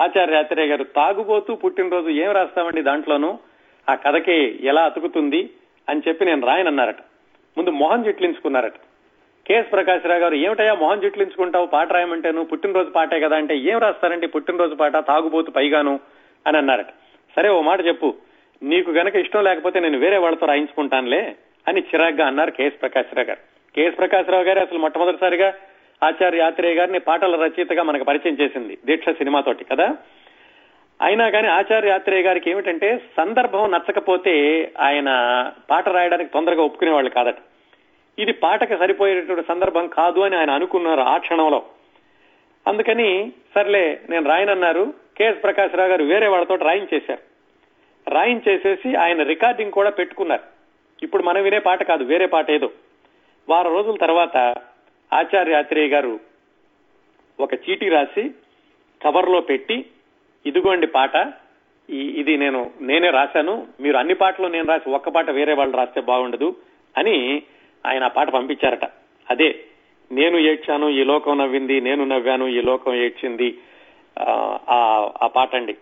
ఆచార్య 0.00 0.36
ఆత్రేయ 0.36 0.66
గారు 0.66 0.84
తాగుబోతూ 0.84 1.54
పుట్టినరోజు 1.54 2.08
ఏం 2.08 2.32
రాస్తామండి 2.32 2.82
దాంట్లోనూ? 2.82 3.38
ఆ 3.88 3.94
కథకి 3.94 4.58
ఎలా 4.62 4.84
అతుకుతుంది 4.84 5.50
అని 5.88 6.02
చెప్పి 6.08 6.24
నేను 6.24 6.46
రాయనన్నారట. 6.46 7.00
ముందు 7.58 7.70
మొహం 7.70 8.02
జిట్లించుకున్నారట 8.02 8.78
కెఎస్ 9.46 9.72
ప్రకాశ్రావు 9.72 10.20
గారు 10.20 10.34
ఏమిటయా 10.34 10.74
మొహం 10.74 11.00
జిట్లించుకుంటావు 11.00 11.66
పాట 11.66 11.92
రాయమంటే 11.92 12.28
నువ్వు 12.28 12.44
పుట్టినరోజు 12.44 12.90
పాటే 12.90 13.20
కదా 13.20 13.36
అంటే 13.36 13.56
ఏం 13.56 13.78
రాస్తారండి 13.78 14.26
పుట్టినరోజు 14.26 14.74
పాట? 14.74 14.96
తాగుబోతు 15.06 15.50
పైగాను 15.50 16.00
అని 16.46 16.56
అన్నారట. 16.58 16.90
సరే 17.36 17.48
ఓ 17.48 17.60
మాట 17.60 17.86
చెప్పు. 17.86 18.14
నీకు 18.62 18.90
గనక 18.90 19.16
ఇష్టం 19.16 19.44
లేకపోతే 19.44 19.80
నేను 19.80 19.98
వేరే 19.98 20.18
వాళ్ళతో 20.18 20.46
రాయించుకుంటానులే. 20.46 21.36
అని 21.68 21.80
చిరాగ్గా 21.80 22.26
అన్నారు 22.26 22.50
కెఎస్ 22.50 22.82
ప్రకాశ్రావు 22.82 23.26
గారు. 23.26 23.72
కెఎస్ 23.74 23.98
ప్రకాశ్రావు 23.98 24.42
గారు 24.42 24.58
అసలు 24.58 24.78
మొట్టమొదటిసారిగా 24.78 25.54
ఆచార్య 26.04 26.38
యాత్రేయ 26.38 26.74
గారిని 26.74 26.98
పాటల 27.00 27.42
రచయితగా 27.44 27.82
మనకు 27.82 28.04
పరిచయం 28.04 28.36
చేసింది 28.40 28.78
దీక్ష 28.84 29.08
సినిమాతోటి 29.08 29.64
కదా? 29.64 29.96
అయినా 31.02 31.30
కానీ 31.30 31.48
ఆచార్య 31.48 31.88
యాత్రేయ 31.88 32.22
గారికి 32.22 32.50
ఏమిటంటే 32.50 33.02
సందర్భం 33.16 33.70
నచ్చకపోతే 33.70 34.68
ఆయన 34.80 35.06
పాట 35.70 35.88
రాయడానికి 35.88 36.30
తొందరగా 36.30 36.62
ఒప్పుకునేవాళ్ళు 36.62 37.10
కాదట. 37.10 37.34
ఇది 38.18 38.32
పాటకి 38.32 38.76
సరిపోయేటటువంటి 38.76 39.48
సందర్భం 39.48 39.86
కాదు 39.86 40.20
అని 40.20 40.36
ఆయన 40.36 40.50
అనుకున్నారు 40.50 41.00
ఆ 41.00 41.16
క్షణంలో. 41.16 41.62
అందుకని 42.66 43.32
సర్లే 43.54 44.00
నేను 44.10 44.30
రాయనన్నారు. 44.30 44.94
కెఎస్ 45.16 45.42
ప్రకాశ్రావు 45.42 45.88
గారు 45.88 46.04
వేరే 46.04 46.26
వాళ్ళతో 46.26 46.54
రాయించేశారు. 46.54 47.20
రాయించేసేసి 48.10 48.94
ఆయన 48.94 49.22
రికార్డింగ్ 49.22 49.72
కూడా 49.72 49.90
పెట్టుకున్నారు. 49.90 50.55
ఇప్పుడు 51.02 51.22
మనం 51.22 51.42
వినే 51.42 51.58
పాట 51.58 51.82
కాదు 51.82 52.04
వేరే 52.04 52.26
పాట 52.26 52.50
ఏదో. 52.50 52.68
వారం 53.48 53.72
రోజుల 53.72 53.96
తర్వాత 53.96 54.36
ఆచార్య 55.12 55.54
ఆత్రేయ 55.54 55.88
గారు 55.88 56.14
ఒక 57.38 57.54
చీటీ 57.64 57.88
రాసి 57.88 58.24
కవర్లో 59.00 59.40
పెట్టి 59.40 59.76
ఇదిగోండి 60.46 60.86
పాట 60.86 61.16
ఇది 62.20 62.36
నేను 62.36 62.60
నేనే 62.80 63.10
రాశాను 63.10 63.54
మీరు 63.80 63.96
అన్ని 63.96 64.14
పాటలు 64.14 64.46
నేను 64.46 64.66
రాసి 64.68 64.90
ఒక్క 64.90 65.08
పాట 65.08 65.30
వేరే 65.30 65.54
వాళ్ళు 65.54 65.76
రాస్తే 65.76 66.00
బాగుండదు 66.00 66.48
అని 66.94 67.16
ఆయన 67.84 68.04
ఆ 68.04 68.14
పాట 68.16 68.28
పంపించారట. 68.30 68.84
అదే 69.30 69.48
నేను 70.10 70.36
ఏడ్చాను 70.50 70.88
ఈ 70.88 71.04
లోకం 71.04 71.38
నవ్వింది 71.38 71.76
నేను 71.80 72.04
నవ్వాను 72.04 72.46
ఈ 72.48 72.60
లోకం 72.60 72.94
ఏడ్చింది 72.94 73.48
ఆ 75.22 75.28
పాట 75.36 75.54
అండి. 75.54 75.74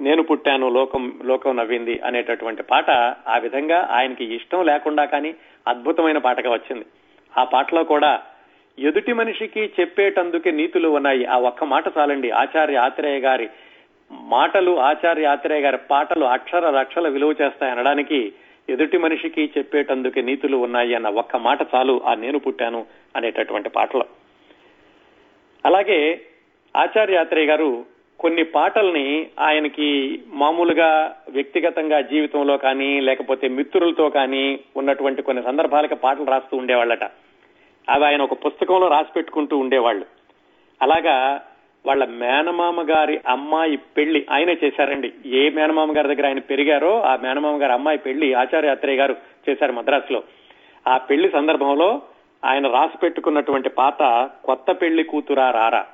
నేను 0.00 0.22
పుట్టాను 0.22 0.68
లోకం 0.68 1.20
లోకం 1.24 1.56
నవ్వింది 1.56 2.00
అనేటటువంటి 2.04 2.62
పాట 2.62 2.90
ఆ 3.28 3.38
విధంగా 3.38 3.88
ఆయనకి 3.90 4.34
ఇష్టం 4.34 4.64
లేకుండా 4.64 5.04
కానీ 5.04 5.34
అద్భుతమైన 5.68 6.18
పాటగా 6.18 6.52
వచ్చింది. 6.52 6.86
ఆ 7.38 7.44
పాటలో 7.44 7.84
కూడా 7.84 8.22
ఎదుటి 8.78 9.12
మనిషికి 9.12 9.70
చెప్పేటందుకే 9.80 10.50
నీతులు 10.50 10.88
ఉన్నాయి. 10.88 11.24
ఆ 11.24 11.38
ఒక్క 11.38 11.64
మాట 11.64 11.84
చాలండి. 11.98 12.30
ఆచార్య 12.30 12.76
ఆత్రేయ 12.76 13.18
గారి 13.18 13.48
మాటలు 14.10 14.78
ఆచార్య 14.78 15.26
ఆత్రేయ 15.26 15.60
గారి 15.60 15.78
పాటలు 15.90 16.24
అక్షర 16.24 16.70
లక్షల 16.70 17.08
విలువ 17.08 17.34
చేస్తాయనడానికి 17.42 18.32
ఎదుటి 18.68 18.98
మనిషికి 18.98 19.50
చెప్పేటందుకే 19.58 20.20
నీతులు 20.20 20.56
ఉన్నాయి 20.56 20.94
అన్న 20.94 21.08
ఒక్క 21.08 21.36
మాట 21.36 21.58
చాలు 21.74 22.00
ఆ 22.04 22.14
నేను 22.14 22.38
పుట్టాను 22.38 22.86
అనేటటువంటి 23.16 23.68
పాటలో. 23.68 24.04
అలాగే 25.66 26.20
ఆచార్య 26.76 27.16
ఆత్రేయ 27.16 27.46
గారు 27.46 27.84
కొన్ని 28.18 28.44
పాటల్ని 28.44 29.26
ఆయనకి 29.40 30.22
మామూలుగా 30.28 31.16
వ్యక్తిగతంగా 31.28 32.00
జీవితంలో 32.00 32.56
కానీ 32.56 33.00
లేకపోతే 33.00 33.48
మిత్రులతో 33.48 34.08
కానీ 34.08 34.60
ఉన్నటువంటి 34.76 35.22
కొన్ని 35.22 35.42
సందర్భాలకు 35.42 35.94
పాటలు 35.94 36.24
రాస్తూ 36.24 36.56
ఉండేవాళ్ళట. 36.56 37.04
అవి 37.88 38.06
ఆయన 38.06 38.22
ఒక 38.22 38.32
పుస్తకంలో 38.32 38.88
రాసి 38.88 39.12
పెట్టుకుంటూ 39.12 39.58
ఉండేవాళ్ళు. 39.58 40.06
అలాగా 40.82 41.42
వాళ్ళ 41.86 42.04
మేనమామ 42.04 42.90
గారి 42.90 43.20
అమ్మాయి 43.28 43.76
పెళ్ళి 43.76 44.26
ఆయనే 44.30 44.56
చేశారండి. 44.64 45.12
ఏ 45.26 45.50
మేనమామ 45.50 45.96
గారి 45.96 46.08
దగ్గర 46.08 46.26
ఆయన 46.26 46.38
పెరిగారో 46.38 47.02
ఆ 47.02 47.16
మేనమామ 47.16 47.62
గారి 47.62 47.72
అమ్మాయి 47.72 47.98
పెళ్ళి 47.98 48.34
ఆచార్య 48.34 48.68
అత్రేయ 48.68 48.96
గారు 48.96 49.16
చేశారు 49.48 49.72
మద్రాసులో. 49.72 50.22
ఆ 50.88 50.96
పెళ్ళి 50.96 51.30
సందర్భంలో 51.30 52.02
ఆయన 52.44 52.66
రాసి 52.68 52.98
పెట్టుకున్నటువంటి 52.98 53.68
పాత 53.68 54.30
కొత్త 54.44 54.72
పెళ్ళి 54.72 55.02
కూతురా 55.02 55.50
రారా. 55.50 55.86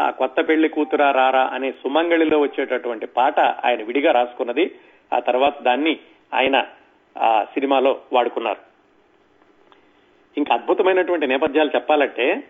ఆ 0.00 0.10
కొత్త 0.10 0.48
పెళ్ళి 0.48 0.68
కూతురా 0.68 1.10
రారా 1.10 1.50
అనే 1.52 1.70
సుమంగళిలో 1.70 2.40
వచ్చేటటువంటి 2.40 3.06
పాట 3.06 3.40
ఆయన 3.40 3.82
విడిగా 3.82 4.12
రాసుకున్నది. 4.12 4.74
ఆ 5.12 5.18
తర్వాత 5.18 5.62
దాన్ని 5.62 5.98
ఆయన 6.34 6.66
ఆ 7.18 7.44
సినిమాలో 7.44 8.00
వాడుకున్నారు. 8.12 8.60
ఇంకా 10.36 10.54
అద్భుతమైనటువంటి 10.54 11.26
నేపథ్యాలు 11.26 11.70
చెప్పాలంటే 11.74 12.44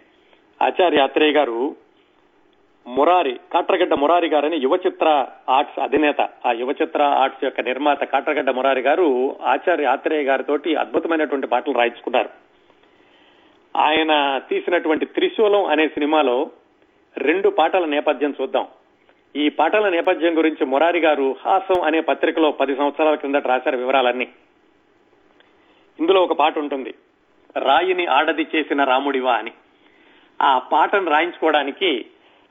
ఆచార్య 0.63 1.01
ఆత్రేయ 1.01 1.33
గారు 1.33 1.77
మురారి 2.87 3.41
కాట్రగడ్డ 3.53 3.95
మురారి 3.95 4.29
గారని 4.29 4.57
యువ 4.57 4.77
చిత్ర 4.77 5.27
ఆర్ట్స్ 5.49 5.79
అధినేత. 5.81 6.21
ఆ 6.47 6.53
యువ 6.53 6.75
చిత్ర 6.83 7.03
ఆర్ట్స్ 7.03 7.45
యొక్క 7.45 7.61
నిర్మాత 7.61 8.05
కాట్రగడ్డ 8.05 8.51
మురారి 8.51 8.81
గారు 8.81 9.37
ఆచార్య 9.43 9.85
ఆత్రేయ 9.85 10.23
గారితోటి 10.23 10.75
అద్భుతమైనటువంటి 10.75 11.47
పాటలు 11.47 11.75
రాయించుకున్నారు. 11.75 12.29
ఆయన 13.77 14.41
తీసినటువంటి 14.49 15.07
త్రిశూలం 15.07 15.65
అనే 15.65 15.89
సినిమాలో 15.89 16.51
రెండు 17.19 17.49
పాటల 17.49 17.85
నేపథ్యం 17.85 18.35
చూద్దాం. 18.41 18.67
ఈ 19.37 19.49
పాటల 19.49 19.89
నేపథ్యం 19.89 20.39
గురించి 20.39 20.67
మురారి 20.67 21.01
గారు 21.01 21.37
హాసం 21.45 21.81
అనే 21.81 22.01
పత్రికలో 22.01 22.51
పది 22.51 22.77
సంవత్సరాల 22.77 23.15
కిందట 23.15 23.47
రాశారు 23.47 23.77
వివరాలన్నీ. 23.77 24.29
ఇందులో 26.01 26.23
ఒక 26.23 26.33
పాట 26.33 26.59
ఉంటుంది. 26.59 26.95
రాయిని 27.57 28.07
ఆడది 28.07 28.47
చేసిన 28.57 28.85
రాముడివా 28.85 29.33
అని. 29.33 29.53
ఆ 30.43 30.59
పాటను 30.59 31.11
రాయించుకోవడానికి 31.11 32.07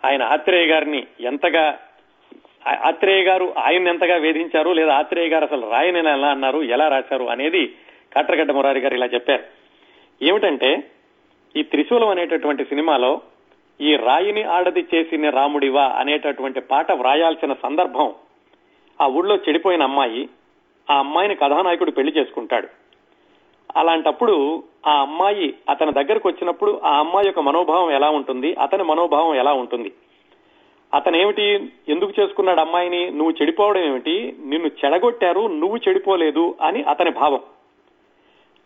ఆయన 0.05 0.23
ఆత్రేయ 0.23 0.65
గారిని 0.65 1.07
ఎంతగా 1.19 1.79
ఆత్రేయ 2.83 3.23
గారు 3.23 3.53
ఆయన 3.57 3.87
ఎంతగా 3.87 4.15
వేధించారు 4.15 4.69
లేదా 4.69 4.95
ఆత్రేయ 4.95 5.29
గారు 5.29 5.45
అసలు 5.45 5.71
రాయని 5.71 5.99
ఎలా 5.99 6.27
అన్నారు 6.27 6.59
ఎలా 6.59 6.87
రాశారు 6.87 7.23
అనేది 7.23 7.75
కాట్రగడ్డ 8.15 8.51
మురారి 8.51 8.79
గారు 8.79 8.93
ఇలా 8.93 9.05
చెప్పారు. 9.05 9.43
ఏమిటంటే 10.21 10.83
ఈ 11.55 11.63
త్రిశూలం 11.63 12.07
అనేటటువంటి 12.07 12.63
సినిమాలో 12.63 13.21
ఈ 13.81 13.95
రాయిని 13.95 14.43
ఆడది 14.43 14.87
చేసిన 14.95 15.29
రాముడివా 15.29 15.83
అనేటటువంటి 15.83 16.59
పాట 16.59 16.91
వ్రాయాల్సిన 16.91 17.53
సందర్భం 17.53 18.13
ఆ 19.01 19.07
ఊళ్ళో 19.07 19.35
చెడిపోయిన 19.35 19.83
అమ్మాయి 19.83 20.29
ఆ 20.91 20.97
అమ్మాయిని 20.97 21.35
కథానాయకుడు 21.35 21.91
పెళ్ళి 21.91 22.13
చేసుకుంటాడు. 22.17 22.67
అలాంటప్పుడు 23.77 24.63
ఆ 24.87 25.01
అమ్మాయి 25.01 25.53
అతని 25.69 25.93
దగ్గరకు 25.93 26.29
వచ్చినప్పుడు 26.29 26.81
ఆ 26.83 26.97
అమ్మాయి 26.99 27.27
యొక్క 27.27 27.39
మనోభావం 27.39 27.91
ఎలా 27.91 28.09
ఉంటుంది 28.09 28.53
అతని 28.53 28.83
మనోభావం 28.83 29.35
ఎలా 29.35 29.53
ఉంటుంది? 29.53 29.91
అతను 30.93 31.17
ఏమిటి 31.17 31.69
ఎందుకు 31.89 32.21
చేసుకున్నాడు 32.21 32.59
అమ్మాయిని 32.59 33.11
నువ్వు 33.11 33.33
చెడిపోవడం 33.41 33.81
ఏమిటి 33.81 34.35
నిన్ను 34.45 34.69
చెడగొట్టారు 34.85 35.47
నువ్వు 35.47 35.77
చెడిపోలేదు 35.77 36.55
అని 36.61 36.83
అతని 36.83 37.11
భావం. 37.11 37.39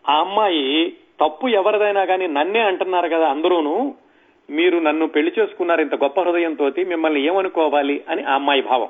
ఆ 0.10 0.20
అమ్మాయి 0.20 0.94
తప్పు 1.22 1.48
ఎవరిదైనా 1.48 2.06
కానీ 2.06 2.28
నన్నే 2.28 2.60
అంటున్నారు 2.60 3.08
కదా 3.08 3.30
అందరూను 3.30 3.96
మీరు 4.52 4.80
నన్ను 4.80 5.08
పెళ్ళి 5.08 5.34
చేసుకున్నారు 5.40 5.82
ఇంత 5.82 5.96
గొప్ప 5.96 6.22
హృదయంతో 6.22 6.72
మిమ్మల్ని 6.88 7.26
ఏమనుకోవాలి 7.26 8.04
అని 8.10 8.24
ఆ 8.24 8.34
అమ్మాయి 8.34 8.62
భావం. 8.62 8.90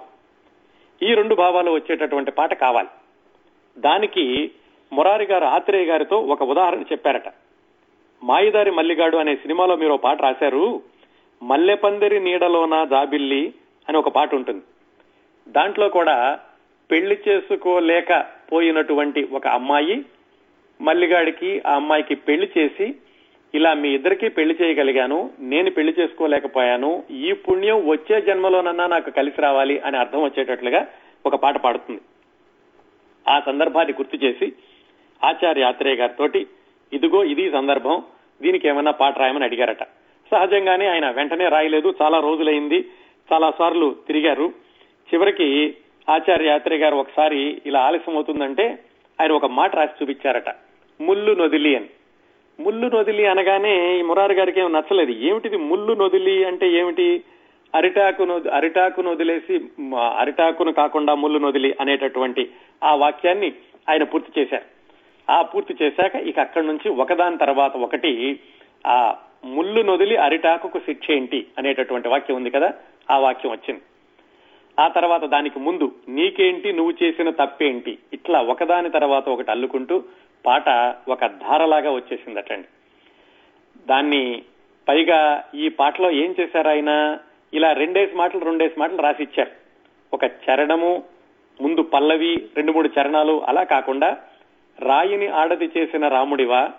ఈ 1.03 1.13
రెండు 1.13 1.35
భావాలు 1.35 1.71
వచ్చేటటువంటి 1.71 2.31
పాట 2.31 2.53
కావాలి. 2.53 2.87
దానికి 3.77 4.51
మురారి 4.93 5.25
గారు 5.25 5.45
ఆత్రేయ 5.45 5.85
గారితో 5.85 6.17
ఒక 6.19 6.43
ఉదాహరణ 6.43 6.81
చెప్పారట. 6.81 7.23
మాయిదారి 8.23 8.71
మల్లిగాడు 8.71 9.17
అనే 9.17 9.35
సినిమాలో 9.35 9.75
మీరు 9.75 9.93
పాట 9.93 10.21
రాశారు 10.21 10.81
మల్లెపందిరి 11.43 12.19
నీడలోన 12.19 12.83
జాబిల్లి 12.83 13.53
అని 13.89 13.97
ఒక 13.97 14.07
పాట 14.07 14.35
ఉంటుంది. 14.35 14.63
దాంట్లో 15.47 15.89
కూడా 15.89 16.39
పెళ్ళి 16.91 17.17
చేసుకోలేక 17.27 18.25
పోయినటువంటి 18.51 19.27
ఒక 19.31 19.47
అమ్మాయి 19.47 20.05
మల్లిగాడికి 20.81 21.61
ఆ 21.67 21.75
అమ్మాయికి 21.75 22.15
పెళ్ళి 22.15 22.49
చేసి 22.57 22.95
ఇలా 23.53 23.71
మీ 23.73 23.89
ఇద్దరికి 23.93 24.27
పెళ్ళి 24.29 24.53
చేయగలిగాను 24.61 25.17
నేను 25.39 25.69
పెళ్ళి 25.71 25.93
చేసుకోలేకపోయాను 25.99 26.91
ఈ 27.11 27.31
పుణ్యం 27.45 27.79
వచ్చే 27.89 28.21
జన్మలోనన్నా 28.21 28.85
నాకు 28.87 29.09
కలిసి 29.11 29.41
రావాలి 29.41 29.75
అని 29.79 29.97
అర్థం 29.97 30.21
వచ్చేటట్లుగా 30.23 30.81
ఒక 31.25 31.35
పాట 31.35 31.57
పాడుతుంది. 31.57 32.01
ఆ 33.25 33.35
సందర్భాన్ని 33.39 33.93
గుర్తు 33.93 34.17
చేసి 34.25 34.47
ఆచార్య 35.21 35.63
ఆత్రేయ 35.63 35.95
గారితో 35.95 36.27
ఇదిగో 36.93 37.19
ఇది 37.23 37.43
సందర్భం 37.51 38.03
దీనికి 38.41 38.67
ఏమన్నా 38.67 38.91
పాట 38.91 39.19
రాయమని 39.19 39.45
అడిగారట. 39.45 39.83
సహజంగానే 40.31 40.85
ఆయన 40.87 41.09
వెంటనే 41.09 41.47
రాయలేదు 41.49 41.89
చాలా 42.01 42.19
రోజులైంది 42.19 42.79
చాలా 43.33 43.49
సార్లు 43.57 43.95
తిరిగారు. 44.07 44.47
చివరికి 45.09 45.47
ఆచార్య 46.09 46.47
యాత్రి 46.47 46.75
గారు 46.77 46.95
ఒకసారి 46.95 47.61
ఇలా 47.65 47.79
ఆలస్యం 47.87 48.15
అవుతుందంటే 48.15 48.65
ఆయన 49.21 49.31
ఒక 49.31 49.45
మాట 49.45 49.75
రాసి 49.75 49.97
చూపించారట 49.99 50.49
ముల్లు 51.01 51.33
నొదిలి 51.33 51.75
అని. 51.75 51.89
ముల్లు 52.59 52.87
నొదిలి 52.87 53.25
అనగానే 53.25 53.99
ఈ 53.99 54.01
మురారి 54.01 54.33
గారికి 54.33 54.59
ఏమి 54.59 54.73
నచ్చలేదు. 54.73 55.11
ఏమిటిది 55.11 55.57
ముల్లు 55.57 55.93
నొదిలి 55.93 56.45
అంటే 56.45 56.71
ఏమిటి? 56.71 57.23
అరిటాకును 57.75 58.41
అరిటాకును 58.53 59.11
వదిలేసి 59.11 59.61
అరిటాకును 59.95 60.71
కాకుండా 60.73 61.13
ముళ్ళు 61.15 61.39
నొదిలి 61.39 61.75
అనేటటువంటి 61.81 62.49
ఆ 62.83 62.95
వాక్యాన్ని 62.95 63.53
ఆయన 63.89 64.03
పూర్తి 64.03 64.41
చేశారు. 64.41 64.63
ఆ 65.29 65.41
పూర్తి 65.41 65.73
చేశాక 65.81 66.15
ఇక 66.15 66.39
అక్కడి 66.39 66.67
నుంచి 66.67 66.89
ఒకదాని 66.89 67.37
తర్వాత 67.37 67.77
ఒకటి 67.77 68.39
ఆ 68.87 69.15
ముళ్ళు 69.45 69.81
నొదిలి 69.81 70.17
అరిటాకుకు 70.17 70.79
శిక్ష 70.79 71.11
ఏంటి 71.11 71.45
అనేటటువంటి 71.57 72.07
వాక్యం 72.07 72.37
ఉంది 72.37 72.49
కదా 72.49 72.73
ఆ 73.11 73.17
వాక్యం 73.17 73.51
వచ్చింది. 73.51 73.81
ఆ 74.79 74.87
తర్వాత 74.87 75.23
దానికి 75.25 75.59
ముందు 75.59 75.91
నీకేంటి 76.09 76.73
నువ్వు 76.73 76.93
చేసిన 77.03 77.29
తప్పేంటి? 77.29 77.97
ఇట్లా 78.13 78.39
ఒకదాని 78.41 78.89
తర్వాత 78.89 79.29
ఒకటి 79.29 79.51
అల్లుకుంటూ 79.51 80.03
పాట 80.45 80.69
ఒక 81.07 81.25
ధారలాగా 81.25 81.91
వచ్చేసిందటండి. 81.91 82.67
దాన్ని 83.87 84.43
పైగా 84.87 85.43
ఈ 85.55 85.69
పాటలో 85.69 86.11
ఏం 86.11 86.35
చేశారు 86.39 86.67
ఆయన? 86.67 87.17
ఇలా 87.53 87.71
రెండేసి 87.71 88.15
మాటలు 88.15 88.45
రెండేసి 88.45 88.79
మాటలు 88.79 89.01
రాసిచ్చారు 89.01 89.51
ఒక 90.13 90.23
చరణము 90.23 91.03
ముందు 91.61 91.81
పల్లవి 91.81 92.49
రెండు 92.55 92.71
మూడు 92.71 92.89
చరణాలు 92.99 93.43
అలా 93.43 93.63
కాకుండా 93.63 94.17
రాయిని 94.79 95.27
ఆడది 95.27 95.69
చేసిన 95.77 96.07
రాముడివా 96.07 96.69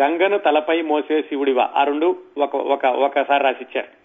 గంగను 0.00 0.38
తలపై 0.38 0.82
మోసే 0.82 1.22
శివుడివా 1.22 1.70
ఆ 1.74 1.84
రెండు 1.84 2.16
ఒక 2.38 2.56
ఒక 2.56 2.84
ఒకసారి 2.84 3.44
రాసిచ్చారు 3.44 3.98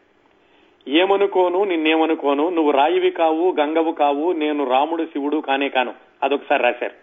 ఏమనుకోను 0.87 1.63
నిన్నేమనుకోను 1.63 2.49
నువ్వు 2.49 2.71
రాయివి 2.71 3.11
కావు 3.11 3.55
గంగవు 3.59 3.91
కావు 3.91 4.31
నేను 4.31 4.69
రాముడు 4.69 5.05
శివుడు 5.05 5.37
కానే 5.37 5.69
కాను 5.69 5.93
అదొకసారి 6.23 6.63
రాశారు. 6.63 7.02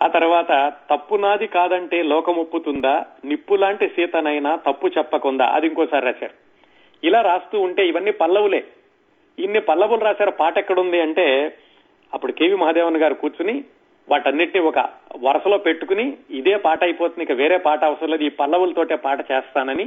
ఆ 0.00 0.06
తర్వాత 0.06 0.52
తప్పు 0.90 1.14
నాది 1.14 1.46
కాదంటే 1.46 2.02
లోకముప్పుతుందా? 2.02 2.92
నిప్పు 3.24 3.54
లాంటి 3.54 3.86
సీతనైనా 3.88 4.56
తప్పు 4.68 4.86
చెప్పకుందా? 4.98 5.46
అది 5.46 5.66
ఇంకోసారి 5.66 6.04
రాశారు. 6.04 6.34
ఇలా 7.02 7.20
రాస్తూ 7.20 7.60
ఉంటే 7.60 7.82
ఇవన్నీ 7.88 8.10
పల్లవులే. 8.22 8.62
ఇన్ని 9.38 9.60
పల్లవులు 9.60 10.04
రాశారు 10.04 10.30
పాట 10.30 10.54
ఎక్కడుంది 10.58 11.00
అంటే 11.00 11.26
అప్పుడు 12.12 12.32
కేవి 12.32 12.56
మహాదేవన్ 12.56 12.96
గారు 12.96 13.14
కూర్చుని 13.14 13.54
వాటన్నిటిని 14.08 14.60
ఒక 14.64 14.78
వరుసలో 15.22 15.58
పెట్టుకుని 15.58 16.04
ఇదే 16.30 16.54
పాట 16.56 16.80
అయిపోతుంది 16.84 17.22
ఇక 17.22 17.32
వేరే 17.32 17.56
పాట 17.58 17.80
అవసరం 17.84 18.10
లేదు 18.10 18.24
ఈ 18.24 18.28
పల్లవులతోటే 18.28 18.96
పాట 18.96 19.20
చేస్తానని 19.30 19.86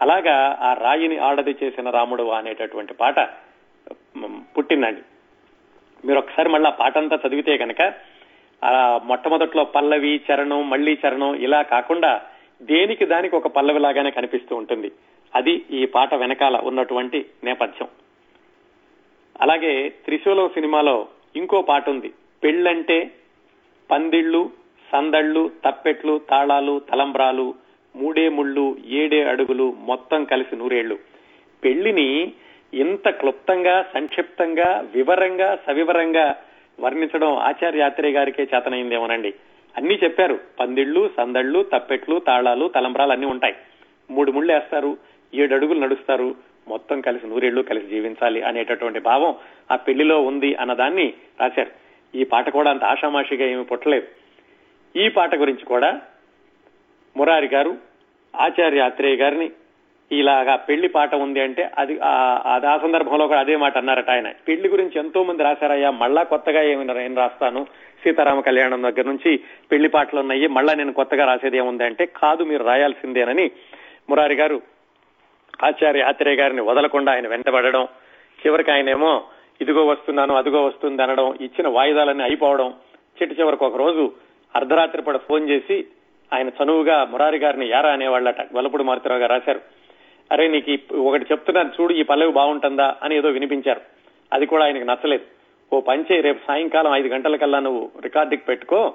అలాగా 0.00 0.34
ఆ 0.60 0.70
రాయిని 0.74 1.18
ఆడది 1.18 1.54
చేసిన 1.62 1.90
రాముడు 1.90 2.24
అనేటటువంటి 2.30 2.94
పాట 2.94 3.18
పుట్టిందండి 4.56 5.02
మీరు 6.04 6.18
ఒకసారి 6.18 6.48
మళ్ళీ 6.48 6.68
ఆ 6.68 6.76
పాట 6.80 6.98
అంతా 6.98 7.16
చదివితే 7.16 7.56
కనుక 7.56 7.82
ఆ 8.64 9.00
మొట్టమొదట్లో 9.04 9.64
పల్లవి 9.64 10.20
చరణం 10.28 10.70
మళ్ళీ 10.70 10.98
చరణం 11.06 11.34
ఇలా 11.34 11.62
కాకుండా 11.62 12.22
దేనికి 12.62 13.06
దానికి 13.06 13.36
ఒక 13.36 13.46
పల్లవి 13.46 13.78
లాగానే 13.78 14.10
కనిపిస్తూ 14.10 14.56
ఉంటుంది. 14.56 14.92
అది 15.34 15.62
ఈ 15.70 15.86
పాట 15.86 16.14
వెనకాల 16.14 16.56
ఉన్నటువంటి 16.56 17.26
నేపథ్యం. 17.44 17.88
అలాగే 19.40 19.88
త్రిశూలం 19.88 20.48
సినిమాలో 20.48 21.08
ఇంకో 21.36 21.62
పాట 21.62 21.88
ఉంది. 21.88 22.12
పెళ్ళంటే 22.44 23.10
పందిళ్ళు 23.90 24.50
సందళ్ళు 24.92 25.50
తప్పెట్లు 25.64 26.18
తాళాలు 26.30 26.80
తలంబ్రాలు 26.92 27.54
మూడే 27.96 28.28
ముళ్ళు 28.28 28.76
ఏడే 28.86 29.24
అడుగులు 29.24 29.72
మొత్తం 29.78 30.24
కలిసి 30.24 30.56
నూరేళ్ళు 30.56 30.98
పెళ్ళిని 31.64 32.32
ఇంత 32.74 33.08
క్లుప్తంగా 33.08 33.82
సంక్షిప్తంగా 33.94 34.84
వివరంగా 34.94 35.58
సవివరంగా 35.66 36.36
వర్ణించడం 36.80 37.36
ఆచార్య 37.36 37.82
ఆత్రేయ 37.82 38.12
గారికే 38.12 38.42
చేతనైందేమోనండి. 38.42 39.34
అన్ని 39.76 39.98
చెప్పారు. 40.04 40.40
పందిళ్ళు 40.60 41.10
సందళ్ళు 41.16 41.62
తప్పెట్లు 41.74 42.18
తాళాలు 42.18 42.68
తలంబ్రాలు 42.68 43.12
అన్ని 43.12 43.26
ఉంటాయి. 43.26 43.54
మూడు 44.10 44.32
ముళ్ళు 44.32 44.52
వేస్తారు. 44.52 44.96
ఏడు 45.34 45.54
అడుగులు 45.54 45.80
నడుస్తారు. 45.80 46.34
మొత్తం 46.68 47.00
కలిసి 47.00 47.26
నూరేళ్ళు 47.26 47.62
కలిసి 47.62 47.86
జీవించాలి 47.86 48.42
అనేటటువంటి 48.42 49.00
భావం 49.00 49.34
ఆ 49.70 49.76
పెళ్ళిలో 49.76 50.22
ఉంది 50.22 50.54
అన్నదాన్ని 50.54 51.12
రాశారు. 51.40 51.70
ఈ 52.16 52.24
పాట 52.24 52.50
కూడా 52.50 52.70
అంత 52.70 52.84
ఆషామాషిగా 52.84 53.46
ఏమి 53.46 53.64
పుట్టలేదు. 53.64 54.06
ఈ 54.98 55.08
పాట 55.08 55.34
గురించి 55.34 55.64
కూడా 55.64 56.00
మురారి 57.16 57.46
గారు 57.46 57.76
ఆచార్య 58.36 58.80
అత్రేయ 58.80 59.16
గారిని 59.16 59.50
ఇలాగా 60.10 60.56
పెళ్ళి 60.66 60.88
పాట 60.88 61.14
ఉంది 61.16 61.40
అంటే 61.40 61.70
అది 61.78 61.94
ఆ- 62.02 62.16
అది 62.46 62.66
ఆ 62.66 62.78
సందర్భంలో 62.78 63.26
కూడా 63.26 63.40
అదే 63.40 63.56
మాట 63.56 63.78
అన్నారట 63.78 64.10
ఆయన. 64.10 64.28
పెళ్ళి 64.48 64.68
గురించి 64.68 64.98
ఎంతో 64.98 65.24
మంది 65.24 65.42
రాశారయ్యా 65.42 65.90
మళ్ళా 65.94 66.22
కొత్తగా 66.24 66.62
ఏమైనా 66.62 66.92
నేను 66.94 67.16
రాస్తాను? 67.16 67.60
సీతారామ 68.02 68.40
కళ్యాణం 68.40 68.82
దగ్గర 68.82 69.06
నుంచి 69.06 69.30
పెళ్ళి 69.70 69.88
పాటలు 69.88 70.20
ఉన్నాయి 70.20 70.46
మళ్ళా 70.48 70.74
నేను 70.74 70.92
కొత్తగా 70.92 71.24
రాసేది 71.24 71.56
ఏముంది 71.56 71.84
అంటే 71.84 72.06
కాదు 72.06 72.44
మీరు 72.44 72.64
రాయాల్సిందేనని 72.64 73.46
మురారి 74.10 74.34
గారు 74.34 74.58
ఆచార్య 75.62 76.02
ఆత్రేయ 76.02 76.34
గారిని 76.34 76.60
వదలకుండా 76.60 77.12
ఆయన 77.12 77.28
వెంటబడడం 77.28 77.84
చివరికి 78.38 78.70
ఆయనేమో 78.70 79.12
ఇదిగో 79.60 79.86
వస్తున్నాను 79.86 80.36
అదిగో 80.36 80.64
వస్తుంది 80.64 81.02
అనడం 81.02 81.34
ఇచ్చిన 81.40 81.68
వాయిదాలన్నీ 81.68 82.24
అయిపోవడం 82.24 82.70
చిట్టు 83.16 83.34
చివరికి 83.34 83.64
ఒక 83.64 83.76
రోజు 83.76 84.04
అర్ధరాత్రి 84.54 85.02
పూట 85.02 85.16
ఫోన్ 85.16 85.48
చేసి 85.48 85.76
ఆయన 86.32 86.48
చనువుగా 86.48 87.04
మురారి 87.04 87.38
గారిని 87.38 87.68
యారా 87.68 87.90
అనేవాళ్ళట 87.90 88.40
వలపుడు 88.52 88.82
మారుతిరావు 88.82 89.20
గారు 89.20 89.32
రాశారు. 89.32 89.60
అరే 90.32 90.48
నీకు 90.48 90.96
ఒకటి 90.96 91.26
చెప్తున్నాను 91.32 91.70
చూడు 91.80 91.92
ఈ 91.92 92.02
పల్లవి 92.02 92.32
బాగుంటుందా 92.32 92.96
అని 93.02 93.16
ఏదో 93.16 93.28
వినిపించారు. 93.28 93.80
అది 94.32 94.46
కూడా 94.46 94.64
ఆయనకు 94.64 94.84
నచ్చలేదు. 94.84 95.24
ఓ 95.72 95.80
పంచే 95.80 96.20
రేపు 96.20 96.46
సాయంకాలం 96.46 96.94
ఐదు 96.94 97.08
గంటల 97.08 97.36
కల్లా 97.36 97.58
నువ్వు 97.58 97.90
రికార్డింగ్ 98.00 98.48
పెట్టుకో 98.48 98.94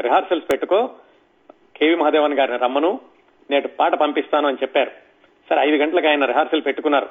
రిహార్సల్స్ 0.00 0.52
పెట్టుకో 0.52 0.90
కేవి 1.76 1.94
మహాదేవన్ 1.94 2.34
గారిని 2.34 2.58
రమ్మను 2.58 3.00
నేటి 3.50 3.68
పాట 3.68 3.94
పంపిస్తాను 3.94 4.48
అని 4.48 4.56
చెప్పారు. 4.62 4.90
సరే 5.50 5.60
ఐదు 5.60 5.76
గంటలకు 5.76 6.08
ఆయన 6.08 6.24
రిహార్సల్ 6.24 6.62
పెట్టుకున్నారు. 6.66 7.08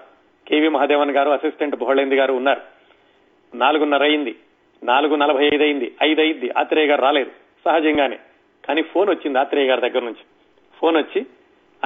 కేవి 0.47 0.69
మహాదేవన్ 0.69 1.11
గారు 1.11 1.29
అసిస్టెంట్ 1.29 1.75
బోళేంది 1.75 2.15
గారు 2.15 2.33
ఉన్నారు. 2.33 2.61
నాలుగున్నర 3.55 4.03
అయింది. 4.03 4.35
నాలుగు 4.83 5.15
నలభై 5.15 5.45
ఐదు 5.45 5.63
అయింది. 5.63 5.95
ఐదు 6.03 6.21
అయింది. 6.21 6.49
ఆత్రేయ 6.57 6.87
గారు 6.87 7.01
రాలేదు. 7.01 7.31
సహజంగానే. 7.65 8.19
కానీ 8.67 8.81
ఫోన్ 8.81 9.09
వచ్చింది 9.09 9.39
ఆత్రేయ 9.39 9.67
గారి 9.67 9.81
దగ్గర 9.81 10.03
నుంచి. 10.03 10.23
ఫోన్ 10.77 10.97
వచ్చి 10.97 11.25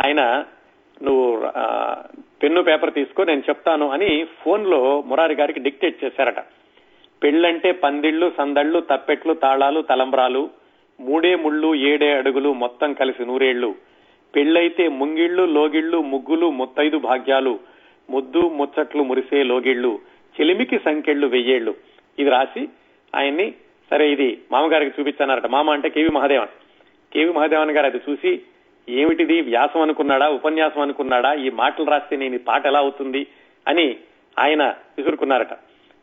ఆయన 0.05 0.45
నువ్వు 1.01 1.25
ఆ, 1.55 1.65
పెన్ను 2.43 2.63
పేపర్ 2.63 2.93
తీసుకో 2.93 3.23
నేను 3.23 3.43
చెప్తాను 3.49 3.89
అని 3.89 4.09
ఫోన్లో 4.41 4.79
మురారి 5.01 5.35
గారికి 5.35 5.59
డిక్టేట్ 5.59 6.03
చేశారట. 6.03 6.39
పెళ్ళంటే 7.21 7.71
పందిళ్ళు 7.71 8.31
సందళ్ళు 8.37 8.79
తప్పెట్లు 8.81 9.33
తాళాలు 9.33 9.81
తలంబ్రాలు 9.81 10.49
మూడే 10.99 11.35
ముళ్ళు 11.35 11.75
ఏడే 11.75 12.13
అడుగులు 12.13 12.53
మొత్తం 12.53 12.93
కలిసి 12.93 13.25
నూరేళ్ళు 13.25 13.69
పెళ్ళైతే 14.33 14.87
ముంగిళ్ళు 14.87 15.43
లోగిళ్ళు 15.45 16.01
ముగ్గులు 16.01 16.51
ముత్తైదు 16.51 16.97
భాగ్యాలు 16.99 17.59
ముద్దు 18.09 18.39
ముచ్చట్లు 18.39 19.03
మురిసే 19.03 19.43
లోగిళ్ళు 19.43 19.91
చెలిమికి 20.35 20.79
సంకెళ్ళు 20.79 21.27
వెయ్యేళ్ళు 21.27 21.73
ఇది 22.19 22.29
రాసి 22.29 22.63
ఆయన్ని 23.15 23.47
సరే 23.91 24.11
ఇది 24.11 24.39
మామగారికి 24.51 25.01
చూపించన్నారట. 25.01 25.45
మామ 25.45 25.69
అంటే 25.69 25.89
కేవి 25.89 26.09
మహాదేవన్. 26.09 26.53
కేవి 27.11 27.31
మహాదేవన్ 27.31 27.71
గారు 27.71 27.85
అది 27.85 27.99
చూసి 28.09 28.31
ఏమిటిది? 28.89 29.41
వ్యాసం 29.41 29.81
అనుకున్నాడా? 29.81 30.29
ఉపన్యాసం 30.29 30.81
అనుకున్నాడా? 30.81 31.33
ఈ 31.33 31.49
మాటలు 31.49 31.85
రాస్తే 31.85 32.15
నేను 32.15 32.35
ఈ 32.35 32.37
పాట 32.37 32.65
ఎలా 32.65 32.79
అవుతుంది? 32.79 33.27
అని 33.67 33.95
ఆయన 34.39 34.63
విసురుకున్నారట. 34.97 35.53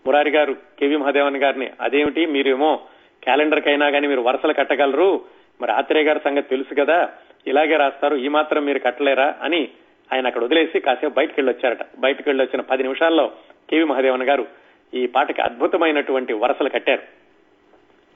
మురారి 0.07 0.31
గారు 0.31 0.53
కేవి 0.53 0.97
మహాదేవన్ 0.97 1.37
గారిని 1.37 1.71
అదేమిటి? 1.81 2.27
మీరేమో 2.27 2.81
క్యాలెండర్ 3.25 3.61
కైనా 3.61 3.91
కానీ 3.91 4.07
మీరు 4.07 4.21
వరుసలు 4.21 4.53
కట్టగలరు? 4.53 5.25
మరి 5.61 5.73
ఆత్రేయ 5.73 6.05
గారి 6.05 6.21
సంగతి 6.25 6.49
తెలుసు 6.49 6.75
కదా? 6.75 7.09
ఇలాగే 7.47 7.77
రాస్తారు 7.77 8.17
ఈ 8.17 8.29
మాత్రం 8.29 8.65
మీరు 8.65 8.79
కట్టలేరా? 8.79 9.35
అని 9.43 9.69
ఆయన 10.13 10.27
అక్కడ 10.27 10.45
వదిలేసి 10.45 10.81
కాసేపు 10.81 11.15
బయటకు 11.15 11.35
వెళ్ళి 11.37 11.53
వచ్చారట 11.53 11.87
బయటకు 11.99 12.25
వెళ్ళి 12.27 12.45
వచ్చిన 12.45 12.63
పది 12.63 12.83
నిమిషాల్లో 12.83 13.33
కేవి 13.71 13.85
మహాదేవన్ 13.85 14.23
గారు 14.23 14.47
ఈ 14.95 15.07
పాటకి 15.07 15.43
అద్భుతమైనటువంటి 15.43 16.33
వరసలు 16.33 16.69
కట్టారు. 16.69 17.03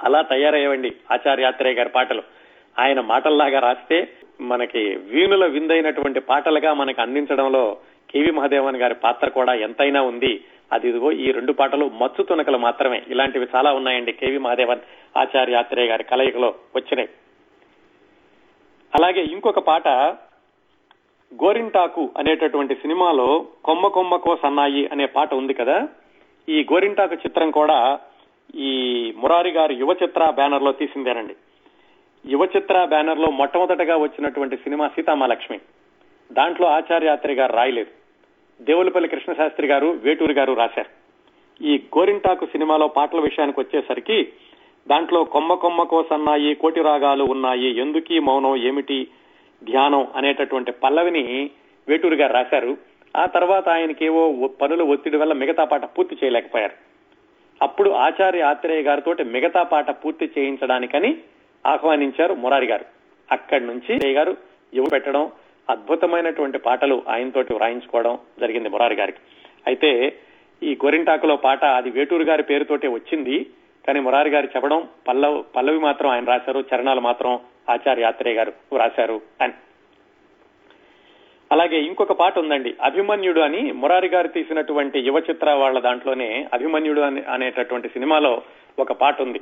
అలా 0.03 0.23
తయారయ్యేవండి 0.23 0.93
ఆచార్య 1.13 1.45
ఆత్రేయ 1.45 1.75
గారి 1.75 1.89
పాటలు. 1.89 2.23
ఆయన 2.79 3.01
మాటల్లాగా 3.01 3.59
రాస్తే 3.59 4.09
మనకి 4.41 4.83
వీణుల 4.97 5.47
విందైనటువంటి 5.47 6.21
పాటలుగా 6.21 6.75
మనకు 6.75 7.03
అందించడంలో 7.03 7.77
కేవి 8.11 8.31
మహాదేవన్ 8.31 8.77
గారి 8.77 8.95
పాత్ర 8.95 9.29
కూడా 9.29 9.55
ఎంతైనా 9.55 10.03
ఉంది. 10.03 10.45
అది 10.73 10.89
ఇదిగో 10.89 11.13
ఈ 11.13 11.31
రెండు 11.31 11.53
పాటలు 11.53 11.91
మచ్చు 12.03 12.23
తునకలు 12.25 12.59
మాత్రమే. 12.59 13.03
ఇలాంటివి 13.09 13.47
చాలా 13.57 13.73
ఉన్నాయండి 13.73 14.13
కేవి 14.13 14.39
మహాదేవన్ 14.39 14.81
ఆచార్య 15.17 15.55
ఆత్రేయ 15.55 15.89
గారి 15.89 16.05
కలయికలో 16.05 16.55
వచ్చినాయి 16.77 17.09
అలాగే 18.95 19.23
ఇంకొక 19.23 19.59
పాట 19.59 19.89
గోరింటాకు 21.35 22.11
అనేటటువంటి 22.19 22.75
సినిమాలో 22.75 23.47
కొమ్మ 23.65 23.87
కొమ్మకో 23.87 24.37
సన్నాయి 24.43 24.87
అనే 24.87 25.07
పాట 25.07 25.35
ఉంది 25.35 25.55
కదా. 25.55 25.89
ఈ 26.49 26.67
గోరింటాకు 26.73 27.15
చిత్రం 27.15 27.51
కూడా 27.51 27.99
ఈ 28.55 29.15
మురారి 29.17 29.51
గారు 29.51 29.73
యువ 29.73 29.93
చిత్ర 30.03 30.31
బ్యానర్లో 30.31 30.73
తీసిందేనండి. 30.73 31.37
యువ 32.27 32.45
చిత్ర 32.45 32.85
బ్యానర్లో 32.85 33.31
మొట్టమొదటగా 33.31 33.97
వచ్చినటువంటి 33.97 34.57
సినిమా 34.57 34.89
సీతామాలక్ష్మి 34.89 35.59
దాంట్లో 36.33 36.67
ఆచార్యాత్రి 36.67 37.35
గారు 37.35 37.53
రాయలేదు. 37.53 37.91
దేవులపల్లి 38.63 39.09
కృష్ణశాస్త్రి 39.09 39.67
గారు 39.67 39.87
వేటూరి 39.87 40.35
గారు 40.35 40.53
రాశారు. 40.53 40.91
ఈ 41.65 41.83
గోరింటాకు 41.99 42.47
సినిమాలో 42.47 42.89
పాటల 42.89 43.21
విషయానికి 43.21 43.61
వచ్చేసరికి 43.61 44.33
దాంట్లో 44.89 45.25
కొమ్మ 45.25 45.55
కొమ్మ 45.55 45.83
కోసన్నాయి 45.83 46.55
కోటి 46.55 46.83
రాగాలు 46.83 47.25
ఉన్నాయి 47.25 47.79
ఎందుకీ 47.79 48.19
మౌనం 48.19 48.57
ఏమిటి 48.57 49.09
ధ్యానం 49.65 50.09
అనేటటువంటి 50.17 50.73
పల్లవిని 50.73 51.51
వేటూరి 51.89 52.17
గారు 52.17 52.33
రాశారు. 52.33 52.77
ఆ 53.17 53.27
తర్వాత 53.27 53.69
ఆయనకేవో 53.69 54.49
పనుల 54.63 54.83
ఒత్తిడి 54.83 55.17
వల్ల 55.17 55.33
మిగతా 55.33 55.65
పాట 55.65 55.85
పూర్తి 55.85 56.17
చేయలేకపోయారు. 56.25 56.75
అప్పుడు 57.63 57.91
ఆచార్య 57.91 58.43
ఆత్రేయ 58.43 58.83
గారితో 58.83 59.25
మిగతా 59.25 59.63
పాట 59.63 59.91
పూర్తి 59.91 60.31
చేయించడానికని 60.39 61.19
ఆహ్వానించారు 61.67 62.35
మురారి 62.35 62.67
గారు. 62.67 62.85
అక్కడి 63.33 63.65
నుంచి 63.67 64.13
గారు 64.13 64.37
యువ 64.75 64.85
పెట్టడం 64.93 65.33
అద్భుతమైనటువంటి 65.71 66.59
పాటలు 66.59 67.03
ఆయనతోటి 67.09 67.55
వ్రాయించుకోవడం 67.55 68.19
జరిగింది 68.41 68.69
మురారి 68.69 68.95
గారికి. 68.95 69.19
అయితే 69.67 70.17
ఈ 70.63 70.79
గోరింటాకులో 70.85 71.37
పాట 71.37 71.65
అది 71.65 71.91
వేటూరు 71.91 72.23
గారి 72.23 72.43
పేరుతోటే 72.43 72.89
వచ్చింది 72.89 73.47
కానీ 73.87 74.01
మురారి 74.01 74.31
గారు 74.31 74.47
చెప్పడం 74.47 74.89
పల్లవ్ 75.09 75.45
పల్లవి 75.57 75.79
మాత్రం 75.79 76.11
ఆయన 76.11 76.25
రాశారు 76.25 76.61
చరణాలు 76.61 77.01
మాత్రం 77.01 77.41
ఆచార్య 77.71 78.03
యాత్రే 78.03 78.33
గారు 78.33 78.53
రాశారు 78.77 79.21
అని. 79.41 79.53
అలాగే 81.53 81.79
ఇంకొక 81.81 82.13
పాట 82.13 82.39
ఉందండి 82.39 82.75
అభిమన్యుడు 82.83 83.41
అని 83.41 83.73
మురారి 83.73 84.09
గారు 84.09 84.29
తీసినటువంటి 84.29 84.99
యువ 84.99 85.23
చిత్ర 85.31 85.51
వాళ్ళ 85.51 85.79
దాంట్లోనే 85.79 86.47
అభిమన్యుడు 86.55 87.01
అని 87.01 87.23
అనేటటువంటి 87.23 87.89
సినిమాలో 87.89 88.43
ఒక 88.79 88.93
పాట 88.93 89.23
ఉంది. 89.23 89.41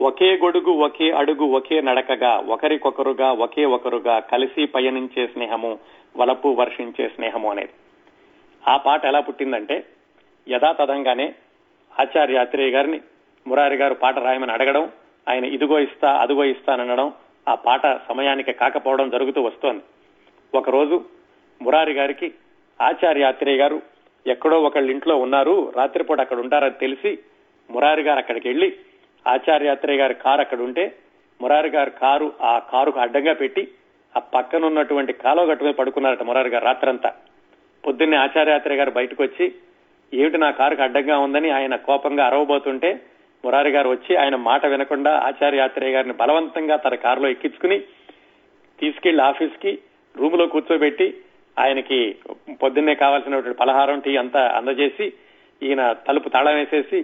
ఒకే 0.00 0.36
గొడుగు 0.36 0.70
ఒకే 0.70 1.10
అడుగు 1.10 1.44
ఒకే 1.44 1.80
నడకగా 1.80 2.36
ఒకరికొకరుగా 2.48 3.32
ఒకే 3.32 3.64
ఒకరుగా 3.64 4.18
కలిసి 4.18 4.66
పయనించే 4.66 5.26
స్నేహము 5.26 5.78
వలపు 6.16 6.48
వర్షించే 6.48 7.08
స్నేహము 7.08 7.50
అనేది. 7.50 7.72
ఆ 8.68 8.76
పాట 8.76 9.04
ఎలా 9.04 9.20
పుట్టిందంటే 9.20 9.84
యథాతథంగానే 10.48 11.34
ఆచార్య 12.00 12.36
అత్రేయ 12.36 12.70
గారిని 12.70 13.00
మురారి 13.46 13.76
గారు 13.76 13.94
పాట 13.94 14.18
రాయమని 14.18 14.52
అడగడం 14.52 14.90
ఆయన 15.28 15.44
ఇదిగో 15.44 15.78
ఇస్తా 15.78 16.10
అదిగో 16.12 16.44
ఇస్తానడం 16.44 17.12
ఆ 17.48 17.54
పాట 17.54 17.86
సమయానికి 18.08 18.52
కాకపోవడం 18.52 19.10
జరుగుతూ 19.10 19.42
వస్తోంది. 19.42 19.82
ఒకరోజు 20.54 21.04
మురారి 21.62 21.92
గారికి 21.92 22.34
ఆచార్య 22.82 23.22
అత్రేయ 23.22 23.56
గారు 23.56 23.82
ఎక్కడో 24.26 24.62
ఒకళ్ళ 24.62 24.90
ఇంట్లో 24.90 25.16
ఉన్నారు 25.16 25.72
రాత్రిపూట 25.76 26.20
అక్కడ 26.20 26.38
ఉంటారని 26.38 26.78
తెలిసి 26.80 27.18
మురారి 27.70 28.02
గారు 28.02 28.18
అక్కడికి 28.18 28.48
వెళ్ళి 28.48 28.76
ఆచార్య 29.26 29.70
గారి 29.96 30.14
కారు 30.24 30.40
అక్కడ 30.40 30.60
ఉంటే 30.60 30.84
మురారి 31.40 31.68
గారి 31.68 31.90
కారు 32.00 32.28
ఆ 32.42 32.58
కారుకు 32.70 32.98
అడ్డంగా 33.00 33.34
పెట్టి 33.34 33.62
ఆ 34.14 34.20
పక్కన 34.32 34.64
ఉన్నటువంటి 34.64 35.12
కాలువ 35.22 35.44
గట్టు 35.50 35.64
మీద 35.64 35.74
పడుకున్నారట 35.74 36.22
మురారి 36.22 36.48
గారు 36.48 36.64
రాత్రంతా. 36.64 37.10
పొద్దున్నే 37.84 38.16
ఆచార్యాత్రేయ 38.16 38.78
గారు 38.78 38.90
బయటకు 38.90 39.22
వచ్చి 39.22 39.46
ఏమిటి 40.12 40.38
నా 40.38 40.50
కారుకు 40.50 40.82
అడ్డంగా 40.82 41.18
ఉందని 41.18 41.50
ఆయన 41.50 41.76
కోపంగా 41.86 42.24
అరవబోతుంటే 42.26 42.90
మురారి 43.44 43.70
గారు 43.70 43.88
వచ్చి 43.88 44.12
ఆయన 44.16 44.36
మాట 44.46 44.66
వినకుండా 44.66 45.12
ఆచార్యాత్రేయ 45.28 45.92
గారిని 45.92 46.14
బలవంతంగా 46.14 46.76
తన 46.76 46.94
కారులో 47.04 47.28
ఎక్కించుకుని 47.28 47.78
తీసుకెళ్ళి 48.78 49.22
ఆఫీస్కి 49.22 49.72
రూమ్లో 50.14 50.46
కూర్చోబెట్టి 50.46 51.08
ఆయనకి 51.56 51.98
పొద్దున్నే 52.62 52.94
కావాల్సినటువంటి 52.94 53.60
పలహారం 53.60 54.00
టీ 54.00 54.16
అంతా 54.16 54.42
అందజేసి 54.58 55.06
ఈయన 55.62 55.92
తలుపు 56.06 56.28
తాళం 56.28 56.54
వేసేసి 56.54 56.98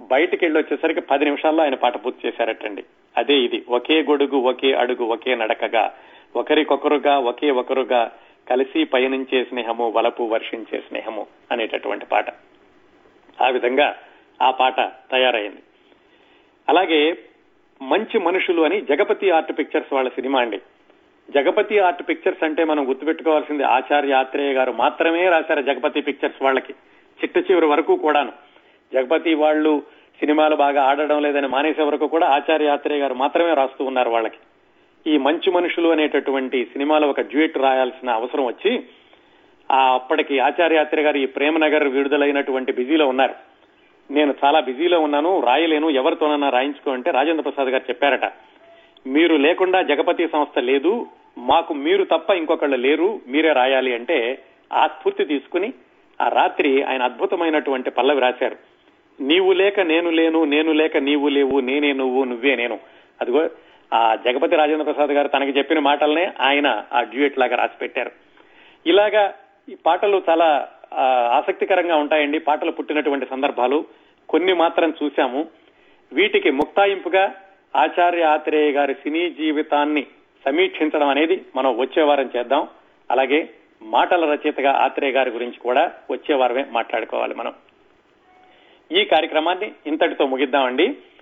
బయటికి 0.00 0.44
వెళ్ళి 0.44 0.60
వచ్చేసరికి 0.60 1.00
పది 1.00 1.24
నిమిషాల్లో 1.24 1.62
ఆయన 1.62 1.74
పాట 1.74 2.04
పూర్తి 2.04 2.28
చేశారటండి. 2.28 2.84
అదే 3.16 3.34
ఇది. 3.34 3.64
ఒకే 3.68 4.02
గొడుగు 4.02 4.36
ఒకే 4.36 4.72
అడుగు 4.72 5.04
ఒకే 5.04 5.34
నడకగా. 5.34 5.94
ఒకరికొకరుగా 6.36 7.18
ఒకే 7.18 7.50
ఒకరుగా 7.50 8.12
కలిసి 8.50 8.84
పయనించే 8.84 9.44
స్నేహము 9.44 9.92
వలపు 9.96 10.22
వర్షించే 10.22 10.80
స్నేహము 10.80 11.26
అనేటటువంటి 11.52 12.06
పాట. 12.06 12.24
ఆ 13.42 13.48
విధంగా 13.48 13.96
ఆ 14.42 14.50
పాట 14.50 14.80
తయారైంది. 15.10 15.62
అలాగే 16.68 17.18
మంచి 17.82 18.18
మనుషులు 18.18 18.62
అని 18.62 18.80
జగపతి 18.80 19.30
ఆర్ట్ 19.30 19.58
పిక్చర్స్ 19.58 19.92
వాళ్ళ 19.92 20.08
సినిమా 20.08 20.40
అండి. 20.40 20.60
జగపతి 21.30 21.78
ఆర్ట్ 21.78 22.08
పిక్చర్స్ 22.08 22.44
అంటే 22.44 22.64
మనం 22.64 22.88
గుర్తుపెట్టుకోవాల్సింది 22.88 23.62
ఆచార్య 23.62 24.12
ఆత్రేయ 24.12 24.52
గారు 24.52 24.72
మాత్రమే 24.72 25.28
రాశారు 25.28 25.62
జగపతి 25.62 26.00
పిక్చర్స్ 26.00 26.42
వాళ్ళకి. 26.42 26.72
చిట్ట 27.22 27.50
చివరి 27.50 27.66
వరకు 27.66 27.96
కూడాను. 27.96 28.32
జగపతి 28.92 29.34
వాళ్ళు 29.34 29.82
సినిమాలు 30.20 30.56
బాగా 30.56 30.82
ఆడడం 30.82 31.22
లేదని 31.22 31.48
మానేసే 31.48 31.82
వరకు 31.82 32.06
కూడా 32.06 32.26
ఆచార్య 32.26 32.66
యాత్రే 32.66 32.98
గారు 32.98 33.14
మాత్రమే 33.14 33.54
రాస్తూ 33.54 33.84
ఉన్నారు 33.84 34.10
వాళ్ళకి. 34.10 34.36
ఈ 35.06 35.18
మంచి 35.18 35.50
మనుషులు 35.50 35.88
అనేటటువంటి 35.88 36.64
సినిమాలో 36.64 37.08
ఒక 37.08 37.20
డ్యూయట్ 37.20 37.58
రాయాల్సిన 37.58 38.10
అవసరం 38.10 38.44
వచ్చి 38.44 38.82
ఆ 39.70 39.94
అప్పటికి 39.94 40.38
ఆచార్య 40.38 40.76
యాత్రే 40.76 41.02
గారు 41.02 41.16
ఈ 41.16 41.26
ప్రేమనగర్ 41.26 41.88
విడుదలైనటువంటి 41.88 42.72
బిజీలో 42.72 43.08
ఉన్నారు. 43.08 43.34
నేను 44.10 44.34
చాలా 44.44 44.60
బిజీలో 44.60 45.00
ఉన్నాను 45.00 45.40
రాయలేను 45.40 45.90
ఎవరితోనన్నా 45.90 46.48
రాయించుకో 46.48 46.90
అంటే 46.90 47.10
రాజేంద్ర 47.10 47.42
ప్రసాద్ 47.42 47.68
గారు 47.68 47.82
చెప్పారట. 47.88 48.32
మీరు 49.06 49.36
లేకుండా 49.36 49.82
జగపతి 49.82 50.28
సంస్థ 50.28 50.58
లేదు 50.58 51.06
మాకు 51.38 51.74
మీరు 51.74 52.04
తప్ప 52.04 52.30
ఇంకొకళ్ళు 52.30 52.76
లేరు 52.76 53.20
మీరే 53.26 53.52
రాయాలి 53.52 53.94
అంటే 53.94 54.42
ఆ 54.72 54.86
స్ఫూర్తి 54.86 55.24
తీసుకుని 55.24 55.72
ఆ 56.20 56.28
రాత్రి 56.28 56.82
ఆయన 56.82 57.02
అద్భుతమైనటువంటి 57.02 57.90
పల్లవి 57.90 58.20
రాశారు. 58.20 58.69
నీవు 59.20 59.52
లేక 59.52 59.80
నేను 59.80 60.10
లేను 60.10 60.44
నేను 60.44 60.72
లేక 60.72 60.96
నీవు 60.96 61.28
లేవు 61.28 61.60
నేనే 61.60 61.92
నువ్వు 61.92 62.24
నువ్వే 62.24 62.56
నేను. 62.56 62.78
అదిగో 63.20 63.50
ఆ 63.94 64.14
జగపతి 64.14 64.56
రాజేంద్ర 64.56 64.92
ప్రసాద్ 64.92 65.10
గారు 65.10 65.28
తనకి 65.28 65.58
చెప్పిన 65.58 65.78
మాటలనే 65.78 66.32
ఆయన 66.40 66.84
ఆ 66.92 67.02
డ్యూయట్ 67.02 67.38
లాగా 67.38 67.56
రాసి 67.56 67.78
పెట్టారు. 67.80 68.10
ఇలాగా 68.86 69.34
ఈ 69.68 69.76
పాటలు 69.86 70.22
చాలా 70.28 70.68
ఆసక్తికరంగా 71.32 71.96
ఉంటాయండి. 71.96 72.38
పాటలు 72.38 72.70
పుట్టినటువంటి 72.70 73.26
సందర్భాలు 73.30 73.84
కొన్ని 74.28 74.52
మాత్రం 74.52 74.94
చూశాము. 75.02 75.46
వీటికి 76.12 76.50
ముక్తాయింపుగా 76.50 77.34
ఆచార్య 77.76 78.22
ఆత్రేయ 78.22 78.72
గారి 78.72 78.94
సినీ 78.94 79.30
జీవితాన్ని 79.30 80.06
సమీక్షించడం 80.44 81.08
అనేది 81.08 81.42
మనం 81.56 81.78
వచ్చే 81.78 82.02
వారం 82.02 82.30
చేద్దాం. 82.36 82.68
అలాగే 83.10 83.48
మాటల 83.82 84.32
రచయితగా 84.32 84.72
ఆత్రేయ 84.72 85.12
గారి 85.12 85.30
గురించి 85.30 85.58
కూడా 85.58 85.92
వచ్చే 86.10 86.34
వారమే 86.34 86.64
మాట్లాడుకోవాలి 86.70 87.34
మనం. 87.34 87.54
ఈ 88.92 89.04
కార్యక్రమాన్ని 89.04 89.72
ఇంతటితో 89.86 90.26
ముగిద్దామండి. 90.26 90.86